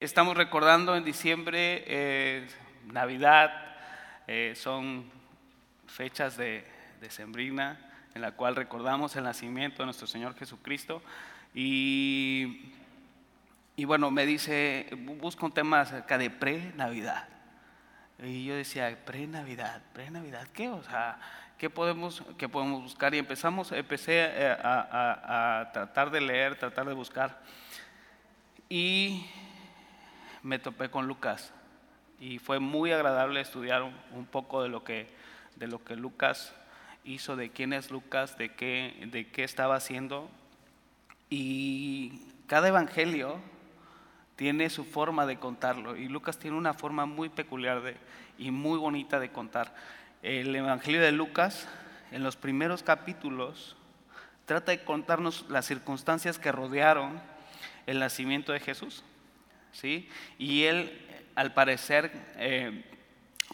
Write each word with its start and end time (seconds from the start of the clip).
Estamos 0.00 0.34
recordando 0.34 0.96
en 0.96 1.04
diciembre 1.04 1.84
eh, 1.86 2.48
Navidad, 2.86 3.52
eh, 4.26 4.54
son 4.56 5.04
fechas 5.86 6.38
de, 6.38 6.64
de 7.02 7.10
sembrina 7.10 7.78
en 8.14 8.22
la 8.22 8.32
cual 8.32 8.56
recordamos 8.56 9.14
el 9.16 9.24
nacimiento 9.24 9.82
de 9.82 9.84
nuestro 9.84 10.06
Señor 10.06 10.34
Jesucristo. 10.36 11.02
Y, 11.54 12.72
y 13.76 13.84
bueno, 13.84 14.10
me 14.10 14.24
dice, 14.24 14.88
busco 15.20 15.44
un 15.44 15.52
tema 15.52 15.82
acerca 15.82 16.16
de 16.16 16.30
pre-Navidad. 16.30 17.28
Y 18.22 18.46
yo 18.46 18.54
decía, 18.54 18.98
pre-Navidad, 19.04 19.82
pre-Navidad, 19.92 20.48
¿qué? 20.54 20.70
O 20.70 20.82
sea, 20.82 21.18
¿qué 21.58 21.68
podemos, 21.68 22.22
qué 22.38 22.48
podemos 22.48 22.82
buscar? 22.82 23.14
Y 23.14 23.18
empezamos, 23.18 23.70
empecé 23.70 24.48
a, 24.48 24.62
a, 24.62 25.60
a 25.60 25.72
tratar 25.72 26.10
de 26.10 26.22
leer, 26.22 26.58
tratar 26.58 26.86
de 26.86 26.94
buscar. 26.94 27.38
Y 28.70 29.26
me 30.42 30.58
topé 30.58 30.90
con 30.90 31.06
Lucas 31.06 31.52
y 32.18 32.38
fue 32.38 32.58
muy 32.58 32.92
agradable 32.92 33.40
estudiar 33.40 33.82
un, 33.82 34.26
poco 34.26 34.62
de 34.62 34.68
lo, 34.68 34.84
que, 34.84 35.08
de 35.56 35.66
lo 35.66 35.82
que 35.82 35.96
Lucas 35.96 36.54
hizo, 37.04 37.36
de 37.36 37.50
quién 37.50 37.72
es 37.72 37.90
Lucas, 37.90 38.36
de 38.36 38.54
qué, 38.54 39.08
de 39.10 39.28
qué 39.28 39.42
estaba 39.42 39.76
haciendo. 39.76 40.30
Y 41.30 42.22
cada 42.46 42.68
evangelio 42.68 43.38
tiene 44.36 44.70
su 44.70 44.84
forma 44.84 45.26
de 45.26 45.38
contarlo 45.38 45.96
y 45.96 46.08
Lucas 46.08 46.38
tiene 46.38 46.56
una 46.56 46.74
forma 46.74 47.06
muy 47.06 47.28
peculiar 47.28 47.82
de, 47.82 47.96
y 48.38 48.50
muy 48.50 48.78
bonita 48.78 49.18
de 49.18 49.30
contar. 49.30 49.74
El 50.22 50.54
evangelio 50.54 51.00
de 51.00 51.12
Lucas, 51.12 51.68
en 52.10 52.22
los 52.22 52.36
primeros 52.36 52.82
capítulos, 52.82 53.76
trata 54.44 54.72
de 54.72 54.84
contarnos 54.84 55.46
las 55.48 55.66
circunstancias 55.66 56.38
que 56.38 56.52
rodearon 56.52 57.20
el 57.86 57.98
nacimiento 57.98 58.52
de 58.52 58.60
Jesús. 58.60 59.04
¿Sí? 59.72 60.08
Y 60.38 60.64
él, 60.64 61.06
al 61.34 61.52
parecer, 61.54 62.12
eh, 62.36 62.84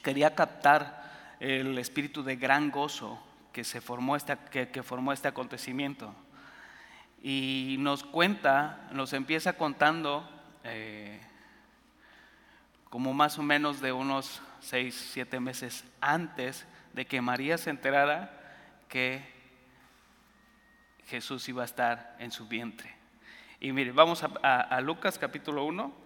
quería 0.03 0.35
captar 0.35 1.37
el 1.41 1.77
espíritu 1.79 2.23
de 2.23 2.37
gran 2.37 2.71
gozo 2.71 3.23
que, 3.53 3.65
se 3.65 3.81
formó 3.81 4.17
este, 4.17 4.37
que, 4.51 4.83
formó 4.83 5.13
este 5.13 5.29
acontecimiento. 5.29 6.15
Y 7.23 7.77
nos 7.79 8.05
cuenta, 8.05 8.89
nos 8.93 9.13
empieza 9.13 9.55
contando 9.55 10.29
eh, 10.65 11.21
como 12.91 13.13
más 13.15 13.39
o 13.39 13.43
menos 13.43 13.81
de 13.81 13.93
unos 13.93 14.43
seis, 14.61 15.11
siete 15.13 15.41
meses 15.41 15.85
antes 16.01 16.67
de 16.93 17.07
que 17.07 17.21
María 17.21 17.59
se 17.59 17.71
enterara 17.71 18.33
que 18.89 19.35
Jesús 21.07 21.49
iba 21.49 21.63
a 21.63 21.67
estar 21.67 22.17
en 22.19 22.31
su 22.31 22.47
vientre. 22.47 22.95
Y 23.61 23.73
mire, 23.73 23.93
vamos 23.93 24.23
a, 24.23 24.31
a, 24.43 24.61
a 24.61 24.81
Lucas 24.81 25.19
capítulo 25.19 25.65
1 25.65 26.06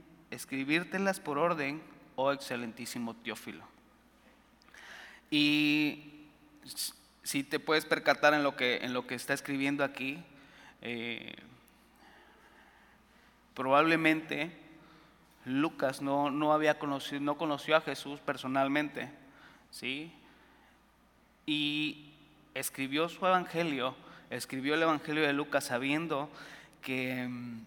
escribírtelas 0.31 1.19
por 1.19 1.37
orden, 1.37 1.81
oh 2.15 2.31
excelentísimo 2.31 3.13
Teófilo. 3.13 3.63
Y 5.29 6.25
si 7.23 7.43
te 7.43 7.59
puedes 7.59 7.85
percatar 7.85 8.33
en 8.33 8.43
lo 8.43 8.55
que, 8.55 8.77
en 8.77 8.93
lo 8.93 9.05
que 9.05 9.15
está 9.15 9.33
escribiendo 9.33 9.83
aquí, 9.83 10.23
eh, 10.81 11.35
probablemente 13.53 14.51
Lucas 15.45 16.01
no, 16.01 16.31
no, 16.31 16.53
había 16.53 16.79
conocido, 16.79 17.21
no 17.21 17.37
conoció 17.37 17.75
a 17.75 17.81
Jesús 17.81 18.19
personalmente, 18.19 19.09
¿sí? 19.71 20.11
Y 21.45 22.11
escribió 22.53 23.09
su 23.09 23.25
evangelio, 23.25 23.95
escribió 24.29 24.75
el 24.75 24.83
evangelio 24.83 25.23
de 25.23 25.33
Lucas 25.33 25.65
sabiendo 25.65 26.29
que 26.81 27.27
mm, 27.27 27.65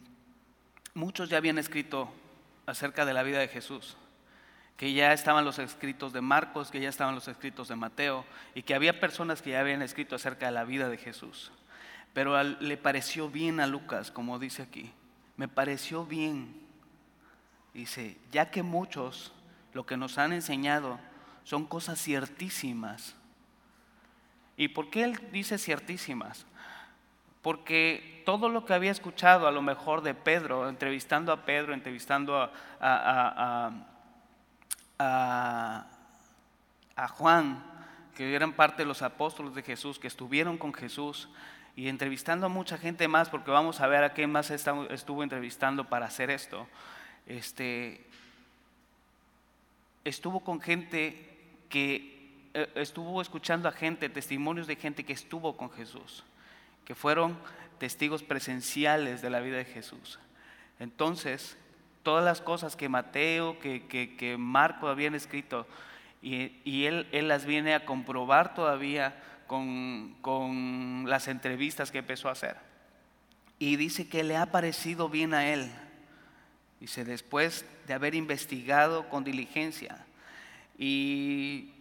muchos 0.95 1.29
ya 1.29 1.39
habían 1.39 1.59
escrito 1.59 2.13
acerca 2.67 3.05
de 3.05 3.15
la 3.15 3.23
vida 3.23 3.39
de 3.39 3.49
Jesús, 3.49 3.97
que 4.77 4.93
ya 4.93 5.13
estaban 5.13 5.45
los 5.45 5.59
escritos 5.59 6.13
de 6.13 6.21
Marcos, 6.21 6.71
que 6.71 6.81
ya 6.81 6.89
estaban 6.89 7.15
los 7.15 7.29
escritos 7.29 7.69
de 7.69 7.77
Mateo, 7.77 8.25
y 8.55 8.63
que 8.63 8.75
había 8.75 9.01
personas 9.01 9.43
que 9.43 9.51
ya 9.51 9.61
habían 9.61 9.83
escrito 9.83 10.17
acerca 10.17 10.47
de 10.47 10.53
la 10.53 10.65
vida 10.65 10.89
de 10.89 10.99
Jesús. 10.99 11.53
Pero 12.13 12.43
le 12.43 12.77
pareció 12.77 13.29
bien 13.29 13.61
a 13.61 13.67
Lucas, 13.67 14.11
como 14.11 14.39
dice 14.39 14.63
aquí, 14.63 14.93
me 15.37 15.49
pareció 15.49 16.07
bien. 16.07 16.61
Dice, 17.73 18.19
ya 18.31 18.51
que 18.51 18.63
muchos 18.63 19.33
lo 19.73 19.85
que 19.85 19.97
nos 19.97 20.19
han 20.19 20.33
enseñado 20.33 21.01
son 21.43 21.67
cosas 21.67 22.01
ciertísimas. 22.01 23.17
¿Y 24.57 24.69
por 24.69 24.91
qué 24.91 25.03
él 25.03 25.19
dice 25.33 25.59
ciertísimas? 25.59 26.47
Porque 27.45 28.23
todo 28.25 28.49
lo 28.49 28.65
que 28.65 28.73
había 28.73 28.91
escuchado 28.91 29.47
a 29.47 29.53
lo 29.53 29.61
mejor 29.61 30.01
de 30.01 30.15
Pedro, 30.15 30.67
entrevistando 30.67 31.31
a 31.31 31.45
Pedro, 31.45 31.75
entrevistando 31.75 32.51
a, 32.81 33.71
Juan, 37.11 37.63
que 38.17 38.35
eran 38.35 38.55
parte 38.55 38.81
de 38.81 38.87
los 38.87 39.03
apóstoles 39.03 39.55
de 39.55 39.63
Jesús, 39.63 39.99
que 39.99 40.07
estuvieron 40.07 40.57
con 40.57 40.73
Jesús, 40.73 41.29
y 41.77 41.89
entrevistando 41.89 42.47
a 42.47 42.49
mucha 42.49 42.79
gente 42.79 43.09
más, 43.09 43.29
porque 43.29 43.51
vamos 43.51 43.83
a 43.83 43.89
ver 43.89 44.05
a 44.05 44.15
quién 44.15 44.33
más 44.33 44.51
estuvo 44.51 45.23
entrevistando 45.23 45.85
para 45.85 46.07
hacer 46.07 46.31
esto, 46.31 46.67
este, 47.27 48.07
estuvo 50.03 50.41
con 50.41 50.63
gente 50.63 51.59
que 51.69 52.49
eh, 52.55 52.73
estuvo 52.77 53.21
escuchando 53.21 53.69
a 53.69 53.73
gente, 53.73 54.09
testimonios 54.09 54.67
de 54.67 54.77
gente 54.77 55.05
que 55.05 55.13
estuvo 55.13 55.59
con 55.59 55.71
Jesús 55.71 56.25
que 56.85 56.95
fueron 56.95 57.39
testigos 57.79 58.23
presenciales 58.23 59.23
de 59.23 59.31
la 59.31 59.41
vida 59.41 59.57
de 59.57 59.65
Jesús. 59.65 60.19
Entonces, 60.79 61.57
todas 62.03 62.25
las 62.25 62.41
cosas 62.41 62.77
que 62.77 62.89
Mateo, 62.89 63.59
que, 63.59 63.87
que, 63.87 64.17
que 64.17 64.37
Marco 64.37 64.89
habían 64.89 65.15
escrito, 65.15 65.67
y, 66.23 66.61
y 66.65 66.87
él, 66.87 67.07
él, 67.13 67.29
las 67.29 67.45
viene 67.45 67.75
a 67.75 67.85
comprobar 67.85 68.55
todavía 68.55 69.15
con, 69.47 70.17
con 70.23 71.05
las 71.07 71.29
entrevistas 71.29 71.91
que 71.91 71.99
empezó 71.99 72.29
a 72.29 72.33
hacer. 72.33 72.57
Y 73.59 73.77
dice 73.77 74.09
que 74.09 74.25
le 74.25 74.37
ha 74.37 74.47
parecido 74.47 75.09
bien 75.09 75.35
a 75.35 75.49
él. 75.53 75.71
Dice, 76.81 77.05
después 77.05 77.67
de 77.87 77.95
haber 77.95 78.15
investigado 78.15 79.09
con 79.09 79.25
diligencia. 79.25 80.07
Y 80.79 81.74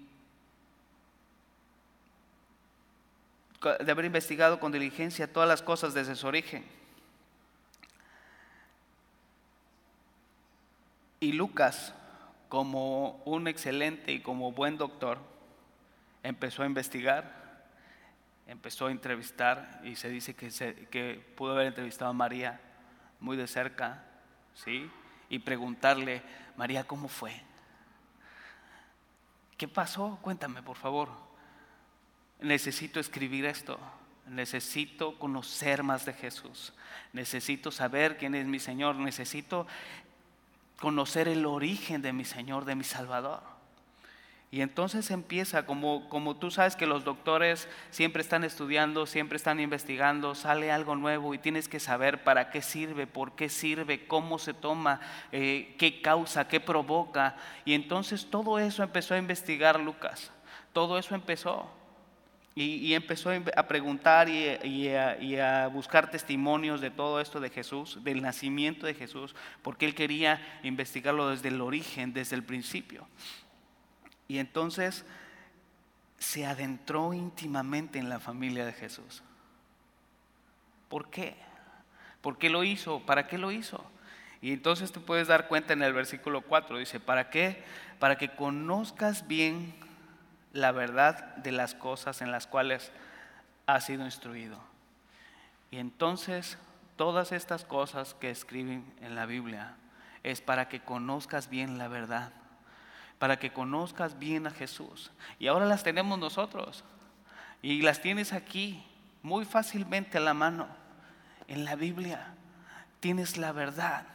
de 3.63 3.91
haber 3.91 4.05
investigado 4.05 4.59
con 4.59 4.71
diligencia 4.71 5.31
todas 5.31 5.47
las 5.47 5.61
cosas 5.61 5.93
desde 5.93 6.15
su 6.15 6.27
origen. 6.27 6.65
Y 11.19 11.31
Lucas, 11.31 11.93
como 12.49 13.21
un 13.25 13.47
excelente 13.47 14.11
y 14.11 14.19
como 14.19 14.51
buen 14.51 14.77
doctor, 14.77 15.19
empezó 16.21 16.63
a 16.63 16.65
investigar, 16.65 17.65
empezó 18.47 18.87
a 18.87 18.91
entrevistar 18.91 19.79
y 19.83 19.95
se 19.95 20.09
dice 20.09 20.35
que, 20.35 20.49
que 20.91 21.25
pudo 21.35 21.53
haber 21.53 21.67
entrevistado 21.67 22.11
a 22.11 22.13
María 22.13 22.59
muy 23.19 23.37
de 23.37 23.47
cerca, 23.47 24.03
¿sí? 24.53 24.91
Y 25.29 25.39
preguntarle, 25.39 26.21
María, 26.57 26.83
¿cómo 26.83 27.07
fue? 27.07 27.41
¿Qué 29.57 29.67
pasó? 29.67 30.19
Cuéntame, 30.21 30.61
por 30.61 30.75
favor 30.75 31.32
necesito 32.43 32.99
escribir 32.99 33.45
esto, 33.45 33.79
necesito 34.27 35.17
conocer 35.17 35.81
más 35.81 36.05
de 36.05 36.13
Jesús, 36.13 36.73
necesito 37.13 37.71
saber 37.71 38.17
quién 38.17 38.35
es 38.35 38.45
mi 38.45 38.59
Señor, 38.59 38.95
necesito 38.95 39.65
conocer 40.79 41.27
el 41.27 41.45
origen 41.45 42.01
de 42.01 42.13
mi 42.13 42.25
Señor, 42.25 42.65
de 42.65 42.75
mi 42.75 42.83
Salvador. 42.83 43.41
Y 44.51 44.61
entonces 44.61 45.09
empieza, 45.09 45.65
como, 45.65 46.07
como 46.09 46.35
tú 46.35 46.51
sabes 46.51 46.75
que 46.75 46.85
los 46.85 47.03
doctores 47.03 47.67
siempre 47.89 48.21
están 48.21 48.43
estudiando, 48.43 49.07
siempre 49.07 49.37
están 49.37 49.59
investigando, 49.59 50.35
sale 50.35 50.71
algo 50.71 50.95
nuevo 50.95 51.33
y 51.33 51.39
tienes 51.39 51.67
que 51.67 51.79
saber 51.79 52.23
para 52.23 52.51
qué 52.51 52.61
sirve, 52.61 53.07
por 53.07 53.31
qué 53.31 53.49
sirve, 53.49 54.05
cómo 54.05 54.37
se 54.37 54.53
toma, 54.53 54.99
eh, 55.31 55.73
qué 55.79 56.03
causa, 56.03 56.47
qué 56.47 56.59
provoca. 56.59 57.35
Y 57.65 57.73
entonces 57.73 58.27
todo 58.29 58.59
eso 58.59 58.83
empezó 58.83 59.15
a 59.15 59.17
investigar 59.17 59.79
Lucas, 59.79 60.29
todo 60.71 60.99
eso 60.99 61.15
empezó. 61.15 61.67
Y, 62.55 62.93
empezó 62.93 63.31
a 63.31 63.67
preguntar 63.67 64.29
y, 64.29 64.89
a, 65.39 65.67
buscar 65.67 66.11
testimonios 66.11 66.81
de 66.81 66.91
todo 66.91 67.19
esto 67.19 67.39
de 67.39 67.49
Jesús, 67.49 68.03
del 68.03 68.21
nacimiento 68.21 68.85
de 68.85 68.93
Jesús, 68.93 69.35
porque 69.63 69.85
él 69.85 69.95
quería 69.95 70.59
investigarlo 70.61 71.29
desde 71.29 71.47
el 71.47 71.61
origen, 71.61 72.13
desde 72.13 72.35
el 72.35 72.43
principio. 72.43 73.07
Y 74.27 74.37
entonces 74.37 75.03
se 76.19 76.45
adentró 76.45 77.13
íntimamente 77.13 77.97
en 77.97 78.07
la 78.07 78.19
familia 78.19 78.65
de 78.65 78.73
Jesús. 78.73 79.23
¿Por 80.89 81.09
qué? 81.09 81.35
¿Por 82.21 82.37
qué 82.37 82.51
lo 82.51 82.63
hizo? 82.63 82.99
¿Para 82.99 83.27
qué 83.27 83.39
lo 83.39 83.51
hizo? 83.51 83.83
Y 84.41 84.51
entonces 84.51 84.91
te 84.91 84.99
puedes 84.99 85.27
dar 85.27 85.47
cuenta 85.47 85.73
en 85.73 85.81
el 85.81 85.93
versículo 85.93 86.41
4, 86.41 86.77
dice, 86.77 86.99
¿para 86.99 87.29
qué? 87.29 87.63
Para 87.97 88.17
que 88.17 88.29
conozcas 88.35 89.27
bien 89.27 89.73
la 90.53 90.71
verdad 90.71 91.35
de 91.37 91.51
las 91.51 91.73
cosas 91.73 92.21
en 92.21 92.31
las 92.31 92.47
cuales 92.47 92.91
has 93.65 93.85
sido 93.85 94.05
instruido. 94.05 94.59
Y 95.71 95.79
entonces 95.79 96.57
todas 96.95 97.31
estas 97.31 97.65
cosas 97.65 98.13
que 98.13 98.29
escriben 98.29 98.85
en 99.01 99.15
la 99.15 99.25
Biblia 99.25 99.75
es 100.21 100.41
para 100.41 100.69
que 100.69 100.79
conozcas 100.79 101.49
bien 101.49 101.79
la 101.79 101.87
verdad, 101.87 102.31
para 103.17 103.39
que 103.39 103.51
conozcas 103.51 104.19
bien 104.19 104.45
a 104.45 104.51
Jesús. 104.51 105.11
Y 105.39 105.47
ahora 105.47 105.65
las 105.65 105.83
tenemos 105.83 106.19
nosotros 106.19 106.83
y 107.63 107.81
las 107.81 108.01
tienes 108.01 108.31
aquí 108.31 108.85
muy 109.23 109.45
fácilmente 109.45 110.19
a 110.19 110.21
la 110.21 110.35
mano. 110.35 110.67
En 111.47 111.65
la 111.65 111.75
Biblia 111.75 112.27
tienes 112.99 113.37
la 113.37 113.51
verdad, 113.51 114.05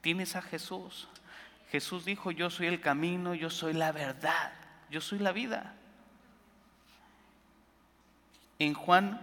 tienes 0.00 0.34
a 0.34 0.42
Jesús. 0.42 1.08
Jesús 1.70 2.04
dijo, 2.04 2.32
yo 2.32 2.50
soy 2.50 2.66
el 2.66 2.80
camino, 2.80 3.34
yo 3.34 3.48
soy 3.48 3.72
la 3.72 3.92
verdad 3.92 4.52
yo 4.92 5.00
soy 5.00 5.18
la 5.18 5.32
vida. 5.32 5.74
En 8.58 8.74
Juan 8.74 9.20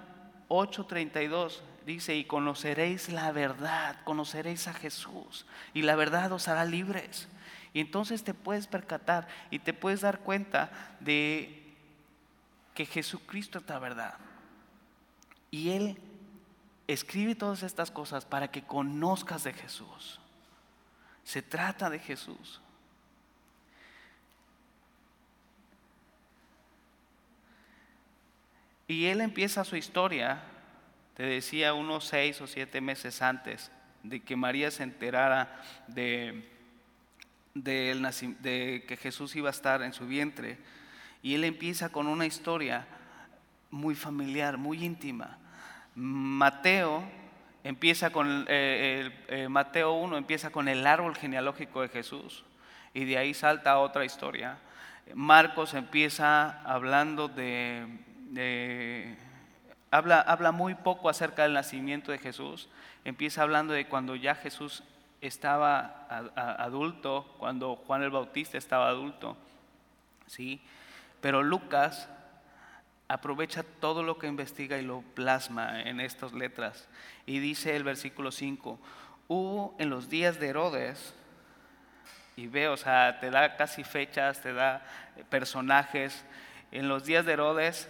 8:32 0.50 1.62
dice, 1.86 2.16
y 2.16 2.26
conoceréis 2.26 3.10
la 3.10 3.32
verdad, 3.32 3.98
conoceréis 4.04 4.68
a 4.68 4.74
Jesús, 4.74 5.46
y 5.74 5.84
la 5.84 5.96
verdad 5.96 6.32
os 6.32 6.48
hará 6.48 6.66
libres. 6.66 7.30
Y 7.72 7.82
entonces 7.82 8.24
te 8.24 8.34
puedes 8.34 8.66
percatar 8.66 9.28
y 9.52 9.60
te 9.60 9.74
puedes 9.74 10.02
dar 10.02 10.20
cuenta 10.22 10.72
de 11.00 11.76
que 12.74 12.86
Jesucristo 12.86 13.60
es 13.60 13.70
la 13.70 13.78
verdad. 13.78 14.16
Y 15.52 15.70
Él 15.70 16.00
escribe 16.88 17.36
todas 17.36 17.62
estas 17.62 17.92
cosas 17.92 18.26
para 18.26 18.50
que 18.50 18.64
conozcas 18.64 19.44
de 19.44 19.54
Jesús. 19.54 20.20
Se 21.24 21.44
trata 21.44 21.92
de 21.92 22.00
Jesús. 22.00 22.60
Y 28.90 29.06
él 29.06 29.22
empieza 29.22 29.64
su 29.64 29.76
historia, 29.76 30.42
te 31.14 31.22
decía, 31.22 31.76
unos 31.76 32.06
seis 32.06 32.42
o 32.42 32.48
siete 32.48 32.82
meses 32.82 33.22
antes 33.22 33.72
de 34.02 34.20
que 34.22 34.36
María 34.36 34.72
se 34.72 34.82
enterara 34.82 35.62
de, 35.86 36.50
de, 37.54 38.84
que 38.88 38.98
Jesús 38.98 39.36
iba 39.36 39.50
a 39.50 39.52
estar 39.52 39.84
en 39.84 39.94
su 39.94 40.08
vientre. 40.08 40.58
Y 41.22 41.36
él 41.36 41.44
empieza 41.44 41.90
con 41.90 42.08
una 42.08 42.26
historia 42.26 42.88
muy 43.70 43.94
familiar, 43.94 44.58
muy 44.58 44.84
íntima. 44.84 45.38
Mateo 45.94 47.04
empieza 47.64 48.10
con 48.10 48.48
eh, 48.48 49.12
eh, 49.28 49.50
Mateo 49.50 49.94
1 49.94 50.18
empieza 50.18 50.50
con 50.50 50.68
el 50.68 50.88
árbol 50.88 51.16
genealógico 51.16 51.84
de 51.84 51.90
Jesús 51.90 52.44
y 52.96 53.06
de 53.06 53.20
ahí 53.20 53.36
salta 53.36 53.78
otra 53.78 54.04
historia. 54.04 54.58
Marcos 55.14 55.76
empieza 55.76 56.64
hablando 56.64 57.28
de, 57.28 58.09
habla, 59.92 60.22
habla 60.22 60.52
muy 60.52 60.76
poco 60.76 61.10
acerca 61.10 61.44
del 61.44 61.54
nacimiento 61.54 62.12
de 62.12 62.20
Jesús. 62.20 62.70
Empieza 63.06 63.42
hablando 63.42 63.74
de 63.74 63.88
cuando 63.88 64.16
ya 64.16 64.36
Jesús 64.36 64.84
estaba 65.22 66.08
adulto, 66.36 67.36
cuando 67.40 67.76
Juan 67.76 68.04
el 68.04 68.10
Bautista 68.10 68.58
estaba 68.58 68.88
adulto. 68.90 69.38
¿sí? 70.28 70.62
Pero 71.22 71.44
Lucas 71.44 72.10
aprovecha 73.08 73.64
todo 73.64 74.04
lo 74.04 74.18
que 74.18 74.28
investiga 74.28 74.78
y 74.78 74.84
lo 74.84 75.02
plasma 75.02 75.82
en 75.82 76.00
estas 76.00 76.34
letras. 76.34 76.88
Y 77.26 77.40
dice 77.40 77.76
el 77.76 77.84
versículo 77.84 78.32
5, 78.32 78.80
hubo 79.28 79.76
en 79.80 79.90
los 79.90 80.10
días 80.10 80.40
de 80.40 80.50
Herodes, 80.50 81.16
y 82.36 82.48
ve, 82.48 82.70
o 82.70 82.78
sea, 82.78 83.20
te 83.20 83.32
da 83.32 83.58
casi 83.58 83.84
fechas, 83.84 84.42
te 84.42 84.54
da 84.54 84.86
personajes, 85.30 86.24
en 86.72 86.88
los 86.88 87.04
días 87.04 87.26
de 87.26 87.34
Herodes 87.34 87.90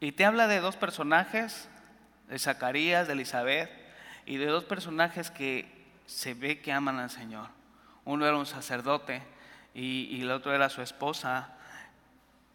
Y 0.00 0.12
te 0.12 0.24
habla 0.24 0.46
de 0.46 0.60
dos 0.60 0.76
personajes, 0.76 1.68
de 2.28 2.38
Zacarías, 2.38 3.08
de 3.08 3.14
Elizabeth, 3.14 3.70
y 4.26 4.36
de 4.36 4.46
dos 4.46 4.64
personajes 4.64 5.30
que 5.30 5.66
se 6.06 6.34
ve 6.34 6.60
que 6.60 6.72
aman 6.72 6.98
al 6.98 7.10
Señor. 7.10 7.48
Uno 8.04 8.26
era 8.26 8.36
un 8.36 8.46
sacerdote 8.46 9.22
y, 9.74 10.20
el 10.20 10.30
otro 10.30 10.54
era 10.54 10.68
su 10.68 10.82
esposa, 10.82 11.54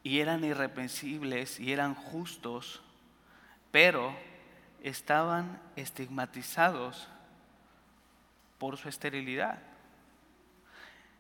y 0.04 0.20
eran 0.20 0.44
irreprensibles 0.44 1.60
y 1.60 1.72
eran 1.72 1.96
justos, 1.96 2.82
pero 3.72 4.16
estaban 4.82 5.60
estigmatizados 5.76 7.08
por 8.58 8.78
su 8.78 8.90
esterilidad. 8.90 9.60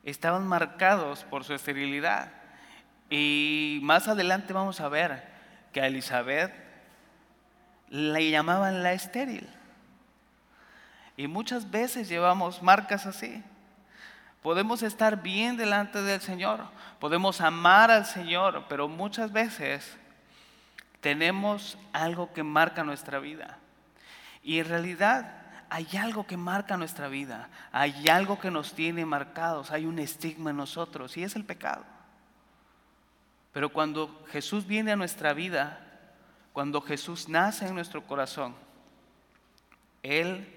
Estaban 0.03 0.45
marcados 0.47 1.23
por 1.23 1.43
su 1.45 1.53
esterilidad. 1.53 2.31
Y 3.09 3.79
más 3.83 4.07
adelante 4.07 4.51
vamos 4.53 4.81
a 4.81 4.89
ver 4.89 5.32
que 5.73 5.81
a 5.81 5.87
Elizabeth 5.87 6.53
le 7.89 8.29
llamaban 8.29 8.83
la 8.83 8.93
estéril. 8.93 9.49
Y 11.17 11.27
muchas 11.27 11.69
veces 11.69 12.07
llevamos 12.07 12.63
marcas 12.63 13.05
así. 13.05 13.43
Podemos 14.41 14.83
estar 14.83 15.21
bien 15.21 15.57
delante 15.57 16.01
del 16.01 16.19
Señor, 16.19 16.65
podemos 16.99 17.39
amar 17.39 17.91
al 17.91 18.05
Señor, 18.05 18.65
pero 18.67 18.87
muchas 18.87 19.31
veces 19.31 19.97
tenemos 20.99 21.77
algo 21.93 22.33
que 22.33 22.43
marca 22.43 22.83
nuestra 22.83 23.19
vida. 23.19 23.57
Y 24.41 24.59
en 24.59 24.67
realidad 24.67 25.31
hay 25.69 25.87
algo 25.97 26.27
que 26.27 26.35
marca 26.35 26.75
nuestra 26.77 27.07
vida, 27.07 27.49
hay 27.71 28.09
algo 28.09 28.37
que 28.37 28.51
nos 28.51 28.73
tiene 28.73 29.05
marcados, 29.05 29.71
hay 29.71 29.85
un 29.85 29.97
estigma 29.97 30.49
en 30.49 30.57
nosotros 30.57 31.15
y 31.15 31.23
es 31.23 31.35
el 31.35 31.45
pecado. 31.45 31.85
Pero 33.53 33.69
cuando 33.69 34.25
Jesús 34.31 34.65
viene 34.65 34.91
a 34.91 34.95
nuestra 34.95 35.33
vida, 35.33 35.79
cuando 36.51 36.81
Jesús 36.81 37.29
nace 37.29 37.67
en 37.67 37.75
nuestro 37.75 38.05
corazón, 38.05 38.55
Él 40.01 40.47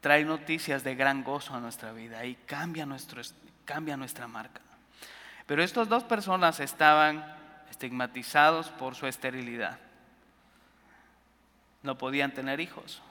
trae 0.00 0.24
noticias 0.24 0.82
de 0.82 0.94
gran 0.94 1.22
gozo 1.22 1.54
a 1.54 1.60
nuestra 1.60 1.92
vida 1.92 2.24
y 2.24 2.34
cambia, 2.34 2.86
nuestra 2.86 4.26
marca. 4.26 4.62
Pero 5.46 5.62
estas 5.62 5.88
dos 5.88 6.04
personas 6.04 6.60
estaban 6.60 7.24
estigmatizados 7.70 8.70
por 8.70 8.94
su 8.94 9.06
esterilidad. 9.06 9.78
No 11.82 11.98
podían 11.98 12.32
tener 12.32 12.60
hijos. 12.60 13.02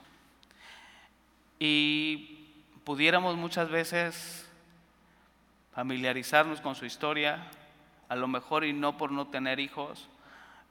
Y 1.60 2.54
pudiéramos 2.84 3.36
muchas 3.36 3.70
veces 3.70 4.48
familiarizarnos 5.74 6.62
con 6.62 6.76
su 6.76 6.86
historia, 6.86 7.50
a 8.10 8.16
lo 8.16 8.28
mejor 8.28 8.64
y 8.64 8.74
no 8.74 8.98
por 8.98 9.12
no 9.12 9.28
tener 9.28 9.60
hijos, 9.60 10.08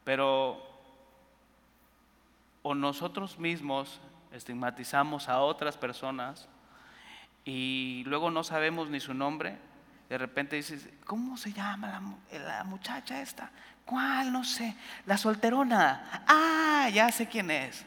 pero 0.05 0.63
o 2.63 2.75
nosotros 2.75 3.39
mismos 3.39 4.01
estigmatizamos 4.33 5.29
a 5.29 5.41
otras 5.41 5.77
personas 5.77 6.49
y 7.45 8.03
luego 8.07 8.31
no 8.31 8.43
sabemos 8.43 8.91
ni 8.91 8.99
su 8.99 9.15
nombre, 9.15 9.57
de 10.09 10.19
repente 10.19 10.57
dices, 10.57 10.89
¿cómo 11.05 11.37
se 11.37 11.53
llama 11.53 12.03
la, 12.33 12.65
muchacha 12.65 13.21
esta? 13.23 13.51
¿Cuál? 13.85 14.33
No 14.33 14.45
sé. 14.45 14.77
La 15.07 15.17
solterona. 15.17 16.25
Ah, 16.27 16.89
ya 16.93 17.11
sé 17.11 17.29
quién 17.29 17.51
es. 17.51 17.85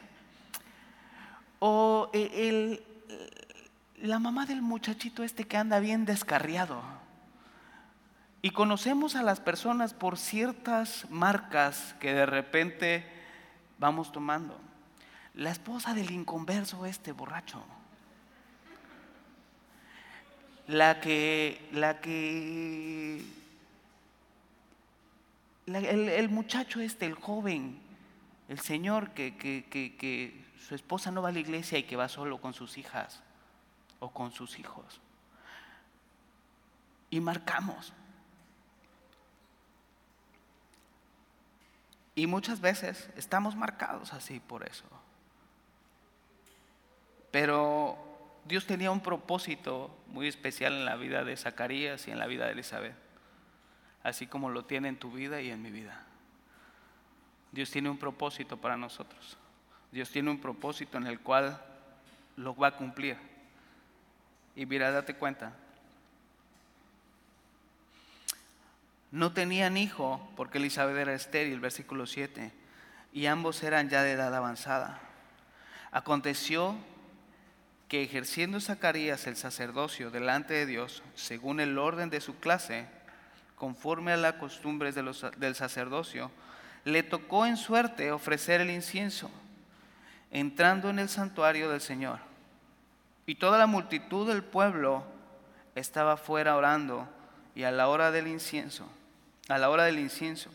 O 1.59 2.09
e, 2.13 2.47
el, 2.47 2.83
la 4.01 4.19
mamá 4.19 4.45
del 4.45 4.61
muchachito 4.61 5.23
este 5.23 5.45
que 5.45 5.57
anda 5.57 5.79
bien 5.79 6.05
descarriado. 6.05 6.81
Y 8.41 8.51
conocemos 8.51 9.15
a 9.15 9.24
las 9.24 9.41
personas 9.41 9.93
por 9.93 10.17
ciertas 10.17 11.10
marcas 11.10 11.96
que 12.00 12.13
de 12.13 12.25
repente 12.25 13.05
vamos 13.79 14.12
tomando. 14.12 14.58
La 15.34 15.51
esposa 15.51 15.93
del 15.93 16.12
inconverso, 16.12 16.86
este 16.86 17.12
borracho. 17.12 17.62
La 20.67 21.01
que, 21.01 21.67
la 21.74 22.00
que, 22.00 23.25
el, 25.65 26.29
muchacho 26.29 26.79
este, 26.79 27.08
el 27.08 27.15
joven, 27.15 27.79
el 28.48 28.60
señor 28.60 29.12
que, 29.12 29.36
que, 29.36 29.65
que 29.69 30.46
su 30.60 30.75
esposa 30.75 31.12
no 31.12 31.22
va 31.22 31.29
a 31.29 31.31
la 31.31 31.39
iglesia 31.39 31.77
y 31.77 31.84
que 31.84 31.96
va 31.96 32.08
solo 32.08 32.39
con 32.39 32.53
sus 32.53 32.77
hijas 32.77 33.22
o 34.00 34.12
con 34.12 34.31
sus 34.31 34.60
hijos. 34.60 35.01
Y 37.10 37.19
marcamos. 37.19 37.91
Y 42.19 42.27
muchas 42.27 42.59
veces 42.59 43.09
estamos 43.15 43.55
marcados 43.55 44.11
así 44.11 44.41
por 44.41 44.67
eso. 44.67 44.83
Pero 47.31 47.97
Dios 48.43 48.65
tenía 48.65 48.91
un 48.91 48.99
propósito 48.99 49.97
muy 50.07 50.27
especial 50.27 50.73
en 50.73 50.83
la 50.83 50.97
vida 50.97 51.23
de 51.23 51.38
Zacarías 51.38 52.09
y 52.09 52.11
en 52.11 52.19
la 52.19 52.27
vida 52.27 52.45
de 52.45 52.51
Elizabeth, 52.51 52.97
así 54.03 54.27
como 54.27 54.49
lo 54.49 54.65
tiene 54.65 54.89
en 54.89 54.99
tu 54.99 55.13
vida 55.13 55.39
y 55.39 55.49
en 55.49 55.61
mi 55.61 55.71
vida. 55.71 56.03
Dios 57.53 57.71
tiene 57.71 57.89
un 57.89 57.97
propósito 57.97 58.57
para 58.57 58.75
nosotros. 58.75 59.38
Dios 59.89 60.11
tiene 60.11 60.29
un 60.29 60.41
propósito 60.41 60.97
en 60.97 61.07
el 61.07 61.21
cual 61.21 61.57
lo 62.35 62.53
va 62.53 62.67
a 62.67 62.75
cumplir. 62.75 63.15
Y 64.57 64.65
mira, 64.65 64.91
date 64.91 65.15
cuenta. 65.15 65.53
No 69.11 69.33
tenían 69.33 69.77
hijo 69.77 70.29
porque 70.35 70.57
Elizabeth 70.59 70.97
era 70.97 71.13
estéril, 71.13 71.59
versículo 71.59 72.05
7, 72.05 72.51
y 73.11 73.25
ambos 73.25 73.63
eran 73.63 73.89
ya 73.89 74.03
de 74.03 74.11
edad 74.11 74.33
avanzada. 74.35 74.99
Aconteció 75.91 76.75
que 77.87 78.03
ejerciendo 78.03 78.59
Zacarías 78.59 79.25
el 79.25 79.35
sacerdocio 79.35 80.11
delante 80.11 80.53
de 80.53 80.65
Dios, 80.67 81.01
según 81.15 81.59
el 81.59 81.77
orden 81.77 82.09
de 82.09 82.21
su 82.21 82.39
clase, 82.39 82.87
conforme 83.55 84.11
a 84.11 84.17
las 84.17 84.33
costumbres 84.33 84.95
del 84.95 85.55
sacerdocio, 85.55 86.31
le 86.85 87.03
tocó 87.03 87.45
en 87.45 87.57
suerte 87.57 88.11
ofrecer 88.11 88.61
el 88.61 88.69
incienso 88.69 89.31
entrando 90.31 90.89
en 90.89 90.99
el 90.99 91.09
santuario 91.09 91.69
del 91.69 91.81
Señor. 91.81 92.19
Y 93.25 93.35
toda 93.35 93.57
la 93.57 93.67
multitud 93.67 94.27
del 94.27 94.43
pueblo 94.43 95.03
estaba 95.75 96.17
fuera 96.17 96.55
orando 96.55 97.07
y 97.55 97.63
a 97.63 97.71
la 97.71 97.87
hora 97.89 98.11
del 98.11 98.27
incienso, 98.27 98.89
a 99.49 99.57
la 99.57 99.69
hora 99.69 99.83
del 99.83 99.99
incienso. 99.99 100.49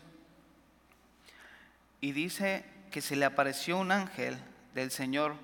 Y 2.01 2.11
dice 2.13 2.65
que 2.91 3.01
se 3.01 3.15
le 3.15 3.25
apareció 3.25 3.77
un 3.77 3.91
ángel 3.91 4.37
del 4.73 4.89
Señor 4.89 5.35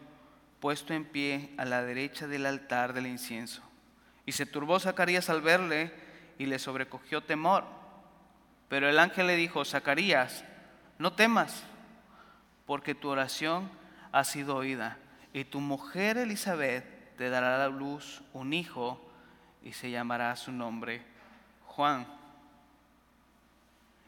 puesto 0.60 0.93
en 0.93 1.05
pie 1.05 1.53
a 1.58 1.65
la 1.65 1.84
derecha 1.84 2.27
del 2.27 2.46
altar 2.46 2.93
del 2.93 3.08
incienso. 3.08 3.62
Y 4.25 4.31
se 4.31 4.46
turbó 4.46 4.79
Zacarías 4.79 5.29
al 5.29 5.41
verle 5.41 5.91
y 6.38 6.46
le 6.46 6.60
sobrecogió 6.60 7.22
temor. 7.22 7.65
Pero 8.70 8.88
el 8.88 9.00
ángel 9.00 9.27
le 9.27 9.36
dijo, 9.36 9.65
Zacarías, 9.65 10.46
no 10.98 11.13
temas, 11.13 11.63
porque 12.65 12.96
tu 12.96 13.10
oración 13.10 13.70
ha 14.12 14.24
sido 14.24 14.55
oída, 14.55 14.98
y 15.34 15.46
tu 15.46 15.60
mujer 15.60 16.17
Elizabeth 16.17 16.86
te 17.17 17.29
dará 17.29 17.63
a 17.63 17.70
luz 17.70 18.22
un 18.34 18.53
hijo 18.53 19.01
y 19.63 19.74
se 19.74 19.91
llamará 19.91 20.36
su 20.36 20.51
nombre 20.51 21.03
Juan. 21.65 22.21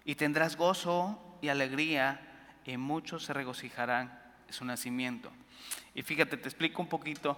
Y 0.06 0.16
tendrás 0.16 0.58
gozo 0.58 1.20
y 1.42 1.50
alegría 1.50 2.22
y 2.66 2.78
muchos 2.78 3.26
se 3.26 3.34
regocijarán 3.34 4.20
en 4.48 4.54
su 4.54 4.66
nacimiento. 4.66 5.32
Y 5.96 6.04
fíjate, 6.04 6.38
te 6.38 6.48
explico 6.48 6.82
un 6.82 6.90
poquito. 6.90 7.38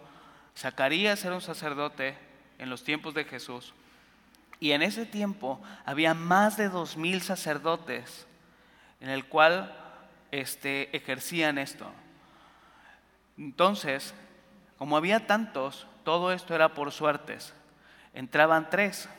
Zacarías 0.58 1.24
era 1.26 1.36
un 1.36 1.42
sacerdote 1.42 2.18
en 2.58 2.70
los 2.70 2.84
tiempos 2.84 3.14
de 3.14 3.26
Jesús. 3.26 3.74
Y 4.60 4.72
en 4.72 4.82
ese 4.82 5.06
tiempo 5.06 5.62
había 5.86 6.14
más 6.14 6.58
de 6.58 6.70
dos 6.70 6.98
mil 6.98 7.22
sacerdotes 7.22 8.26
en 9.02 9.10
el 9.10 9.26
cual 9.26 9.76
este, 10.32 10.96
ejercían 10.96 11.58
esto. 11.58 11.92
Entonces, 13.38 14.14
como 14.78 14.98
había 14.98 15.28
tantos, 15.28 15.88
todo 16.04 16.32
esto 16.32 16.56
era 16.56 16.74
por 16.74 16.92
suertes. 16.92 17.54
Entraban 18.14 18.70
tres. 18.70 19.10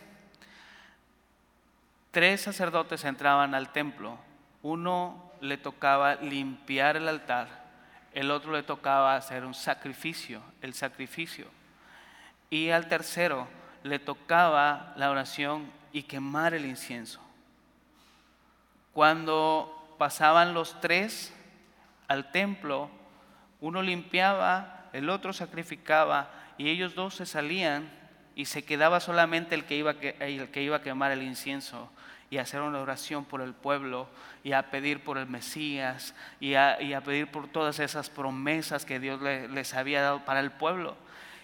Tres 2.16 2.40
sacerdotes 2.40 3.04
entraban 3.04 3.54
al 3.54 3.72
templo. 3.72 4.18
Uno 4.62 5.32
le 5.42 5.58
tocaba 5.58 6.14
limpiar 6.14 6.96
el 6.96 7.08
altar, 7.08 7.46
el 8.14 8.30
otro 8.30 8.52
le 8.52 8.62
tocaba 8.62 9.16
hacer 9.16 9.44
un 9.44 9.52
sacrificio, 9.52 10.40
el 10.62 10.72
sacrificio. 10.72 11.46
Y 12.48 12.70
al 12.70 12.88
tercero 12.88 13.48
le 13.82 13.98
tocaba 13.98 14.94
la 14.96 15.10
oración 15.10 15.70
y 15.92 16.04
quemar 16.04 16.54
el 16.54 16.64
incienso. 16.64 17.20
Cuando 18.94 19.94
pasaban 19.98 20.54
los 20.54 20.80
tres 20.80 21.34
al 22.08 22.30
templo, 22.30 22.88
uno 23.60 23.82
limpiaba, 23.82 24.88
el 24.94 25.10
otro 25.10 25.34
sacrificaba 25.34 26.30
y 26.56 26.70
ellos 26.70 26.94
dos 26.94 27.14
se 27.14 27.26
salían 27.26 27.90
y 28.36 28.44
se 28.44 28.64
quedaba 28.64 29.00
solamente 29.00 29.54
el 29.54 29.64
que 29.64 29.76
iba, 29.76 29.92
el 29.92 30.50
que 30.50 30.62
iba 30.62 30.76
a 30.76 30.82
quemar 30.82 31.10
el 31.10 31.22
incienso 31.22 31.90
y 32.28 32.36
a 32.36 32.42
hacer 32.42 32.60
una 32.60 32.80
oración 32.80 33.24
por 33.24 33.40
el 33.40 33.54
pueblo 33.54 34.08
y 34.44 34.52
a 34.52 34.70
pedir 34.70 35.02
por 35.02 35.16
el 35.16 35.26
Mesías 35.26 36.14
y 36.38 36.54
a, 36.54 36.76
pedir 37.02 37.30
por 37.30 37.48
todas 37.48 37.78
esas 37.78 38.10
promesas 38.10 38.84
que 38.84 39.00
Dios 39.00 39.22
les 39.22 39.74
había 39.74 40.02
dado 40.02 40.24
para 40.26 40.40
el 40.40 40.52
pueblo. 40.52 40.96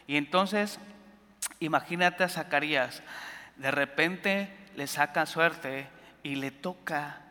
Y 0.07 0.19
entonces, 0.19 0.79
imagínate 1.61 2.25
a 2.25 2.29
Zacarías, 2.29 3.03
de 3.57 3.71
repente 3.71 4.55
le 4.77 4.87
saca 4.87 5.25
suerte 5.25 5.87
y 6.23 6.35
le 6.35 6.51
toca 6.51 7.23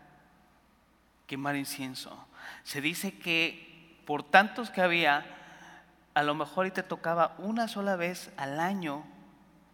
quemar 1.28 1.56
incienso. 1.56 2.28
Se 2.64 2.82
dice 2.82 3.20
que 3.20 4.02
por 4.08 4.24
tantos 4.24 4.72
que 4.72 4.82
había, 4.82 5.24
a 6.16 6.24
lo 6.24 6.34
mejor 6.34 6.66
y 6.66 6.72
te 6.72 6.82
tocaba 6.82 7.36
una 7.38 7.68
sola 7.68 7.96
vez 7.96 8.32
al 8.38 8.60
año, 8.60 9.06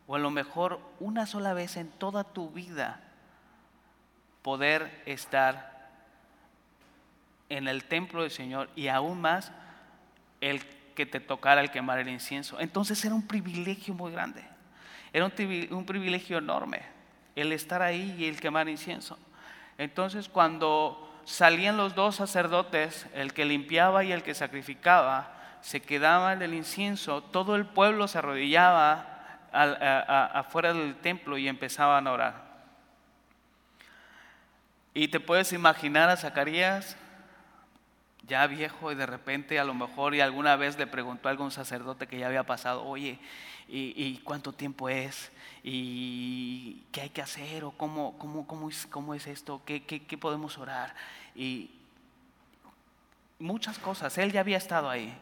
o 0.07 0.15
a 0.15 0.19
lo 0.19 0.31
mejor 0.31 0.79
una 0.99 1.25
sola 1.25 1.53
vez 1.53 1.75
en 1.75 1.89
toda 1.89 2.23
tu 2.23 2.49
vida, 2.49 3.01
poder 4.41 5.03
estar 5.05 5.89
en 7.49 7.67
el 7.67 7.83
templo 7.83 8.21
del 8.21 8.31
Señor 8.31 8.69
y 8.75 8.87
aún 8.87 9.19
más 9.19 9.51
el 10.39 10.61
que 10.95 11.05
te 11.05 11.19
tocara 11.19 11.61
el 11.61 11.71
quemar 11.71 11.99
el 11.99 12.07
incienso. 12.07 12.59
Entonces 12.59 13.03
era 13.03 13.13
un 13.13 13.27
privilegio 13.27 13.93
muy 13.93 14.11
grande, 14.11 14.43
era 15.11 15.25
un, 15.25 15.85
privilegio 15.85 16.37
enorme 16.37 16.81
el 17.35 17.51
estar 17.51 17.81
ahí 17.81 18.15
y 18.17 18.25
el 18.25 18.39
quemar 18.39 18.69
incienso. 18.69 19.19
Entonces 19.77 20.29
cuando 20.29 21.21
salían 21.25 21.75
los 21.75 21.93
dos 21.93 22.15
sacerdotes, 22.15 23.07
el 23.13 23.33
que 23.33 23.45
limpiaba 23.45 24.05
y 24.05 24.13
el 24.13 24.23
que 24.23 24.33
sacrificaba, 24.33 25.33
se 25.61 25.81
quedaban 25.81 26.39
del 26.39 26.53
incienso, 26.53 27.21
todo 27.21 27.57
el 27.57 27.65
pueblo 27.65 28.07
se 28.07 28.19
arrodillaba 28.19 29.16
afuera 29.63 30.73
del 30.73 30.95
templo 30.95 31.37
y 31.37 31.47
empezaban 31.47 32.07
a 32.07 32.11
orar. 32.11 32.47
Y 34.93 35.07
te 35.09 35.19
puedes 35.19 35.53
imaginar 35.53 36.09
a 36.09 36.17
Zacarías 36.17 36.97
ya 38.27 38.45
viejo 38.47 38.91
y 38.91 38.95
de 38.95 39.05
repente 39.05 39.59
a 39.59 39.63
lo 39.63 39.73
mejor 39.73 40.13
y 40.13 40.21
alguna 40.21 40.55
vez 40.55 40.77
le 40.77 40.85
preguntó 40.85 41.27
a 41.27 41.31
algún 41.31 41.51
sacerdote 41.51 42.07
que 42.07 42.19
ya 42.19 42.27
había 42.27 42.43
pasado, 42.43 42.83
oye, 42.83 43.19
¿y, 43.69 44.17
cuánto 44.23 44.51
tiempo 44.51 44.89
es? 44.89 45.31
¿Y 45.63 46.83
qué 46.91 47.01
hay 47.01 47.09
que 47.09 47.21
hacer? 47.21 47.63
¿O 47.63 47.71
cómo, 47.71 48.17
cómo, 48.17 48.45
cómo, 48.45 48.69
es, 48.69 48.85
cómo 48.87 49.13
es 49.13 49.27
esto? 49.27 49.61
¿Qué, 49.65 49.81
qué 49.83 50.17
podemos 50.17 50.57
orar? 50.57 50.93
Y 51.35 51.71
muchas 53.39 53.77
cosas, 53.79 54.17
él 54.17 54.31
ya 54.31 54.41
había 54.41 54.57
estado 54.57 54.89
ahí. 54.89 55.17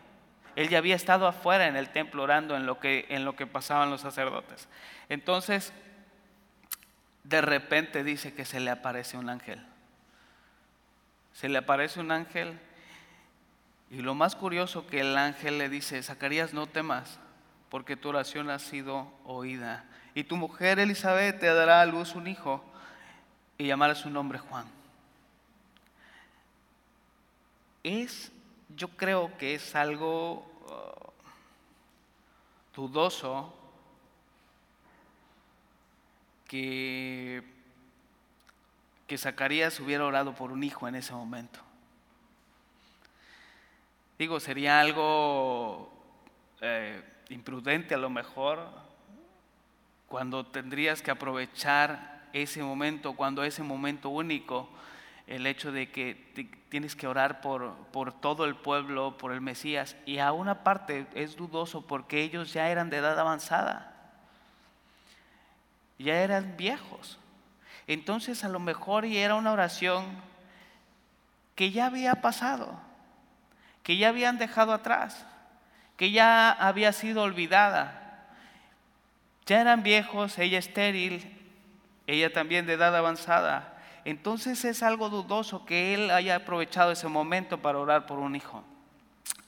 Él 0.56 0.70
ya 0.70 0.78
había 0.78 0.96
estado 0.96 1.28
afuera 1.28 1.68
en 1.68 1.76
el 1.76 1.90
templo 1.90 2.24
orando 2.24 2.56
en 2.56 2.66
lo 2.66 2.80
que, 2.80 3.06
en 3.10 3.26
lo 3.26 3.36
que 3.36 3.48
pasaban 3.48 3.90
los 3.90 4.02
sacerdotes. 4.02 4.68
Entonces, 5.10 5.74
de 7.24 7.42
repente 7.42 8.04
dice 8.04 8.34
que 8.34 8.46
se 8.46 8.60
le 8.60 8.72
aparece 8.72 9.18
un 9.18 9.30
ángel. 9.30 9.66
Se 11.34 11.50
le 11.50 11.58
aparece 11.58 12.00
un 12.00 12.12
ángel 12.12 12.60
y 13.90 14.02
lo 14.02 14.16
más 14.16 14.36
curioso 14.36 14.88
que 14.88 15.02
el 15.02 15.18
ángel 15.18 15.58
le 15.58 15.70
dice, 15.70 16.02
Zacarías, 16.02 16.54
no 16.54 16.68
temas, 16.68 17.20
porque 17.70 17.96
tu 17.96 18.10
oración 18.10 18.50
ha 18.50 18.60
sido 18.60 19.12
oída. 19.26 19.86
Y 20.14 20.24
tu 20.24 20.38
mujer 20.38 20.80
Elizabeth 20.80 21.40
te 21.40 21.48
dará 21.48 21.82
a 21.82 21.86
luz 21.86 22.16
un 22.16 22.28
hijo 22.28 22.64
y 23.58 23.68
llamará 23.68 23.96
su 23.96 24.10
nombre 24.10 24.40
Juan. 24.40 24.66
Es, 27.84 28.32
yo 28.76 28.90
creo 28.90 29.38
que 29.38 29.56
es 29.56 29.76
algo 29.76 30.46
uh, 30.68 31.12
dudoso 32.76 33.54
que 36.48 37.56
que 39.08 39.18
Zacarías 39.18 39.80
hubiera 39.80 40.06
orado 40.06 40.34
por 40.34 40.52
un 40.52 40.64
hijo 40.64 40.88
en 40.88 40.96
ese 40.96 41.14
momento. 41.14 41.60
Digo, 44.18 44.40
sería 44.40 44.80
algo 44.80 45.92
eh, 46.62 47.04
imprudente 47.30 47.94
a 47.94 47.98
lo 47.98 48.10
mejor 48.10 48.68
cuando 50.08 50.46
tendrías 50.46 51.02
que 51.02 51.12
aprovechar 51.12 52.30
ese 52.34 52.64
momento, 52.64 53.14
cuando 53.14 53.44
ese 53.44 53.62
momento 53.62 54.10
único, 54.10 54.70
el 55.28 55.48
hecho 55.48 55.72
de 55.72 55.92
que 55.92 56.16
tienes 56.70 56.96
que 56.96 57.08
orar 57.08 57.42
por, 57.42 57.74
por 57.92 58.14
todo 58.14 58.46
el 58.46 58.56
pueblo, 58.56 59.18
por 59.18 59.32
el 59.32 59.42
Mesías, 59.42 59.96
y 60.06 60.20
a 60.20 60.32
una 60.32 60.64
parte 60.64 61.08
es 61.16 61.36
dudoso 61.36 61.88
porque 61.88 62.22
ellos 62.22 62.54
ya 62.54 62.70
eran 62.70 62.90
de 62.90 62.98
edad 62.98 63.20
avanzada, 63.20 63.94
ya 65.98 66.22
eran 66.22 66.58
viejos. 66.58 67.18
Entonces 67.88 68.44
a 68.44 68.50
lo 68.50 68.60
mejor 68.60 69.06
y 69.06 69.18
era 69.18 69.36
una 69.36 69.52
oración 69.52 70.06
que 71.56 71.72
ya 71.72 71.88
había 71.88 72.16
pasado, 72.16 72.80
que 73.84 73.98
ya 73.98 74.10
habían 74.10 74.38
dejado 74.38 74.74
atrás, 74.74 75.26
que 75.98 76.12
ya 76.12 76.52
había 76.52 76.92
sido 76.92 77.24
olvidada. 77.24 78.02
Ya 79.46 79.62
eran 79.62 79.84
viejos, 79.84 80.38
ella 80.40 80.60
estéril, 80.60 81.40
ella 82.08 82.34
también 82.34 82.66
de 82.66 82.74
edad 82.74 82.96
avanzada. 82.96 83.75
Entonces 84.06 84.64
es 84.66 84.84
algo 84.84 85.10
dudoso 85.10 85.66
que 85.66 85.96
él 85.96 86.12
haya 86.12 86.36
aprovechado 86.36 86.92
ese 86.92 87.08
momento 87.08 87.62
para 87.62 87.80
orar 87.80 88.06
por 88.06 88.20
un 88.20 88.36
hijo. 88.36 88.64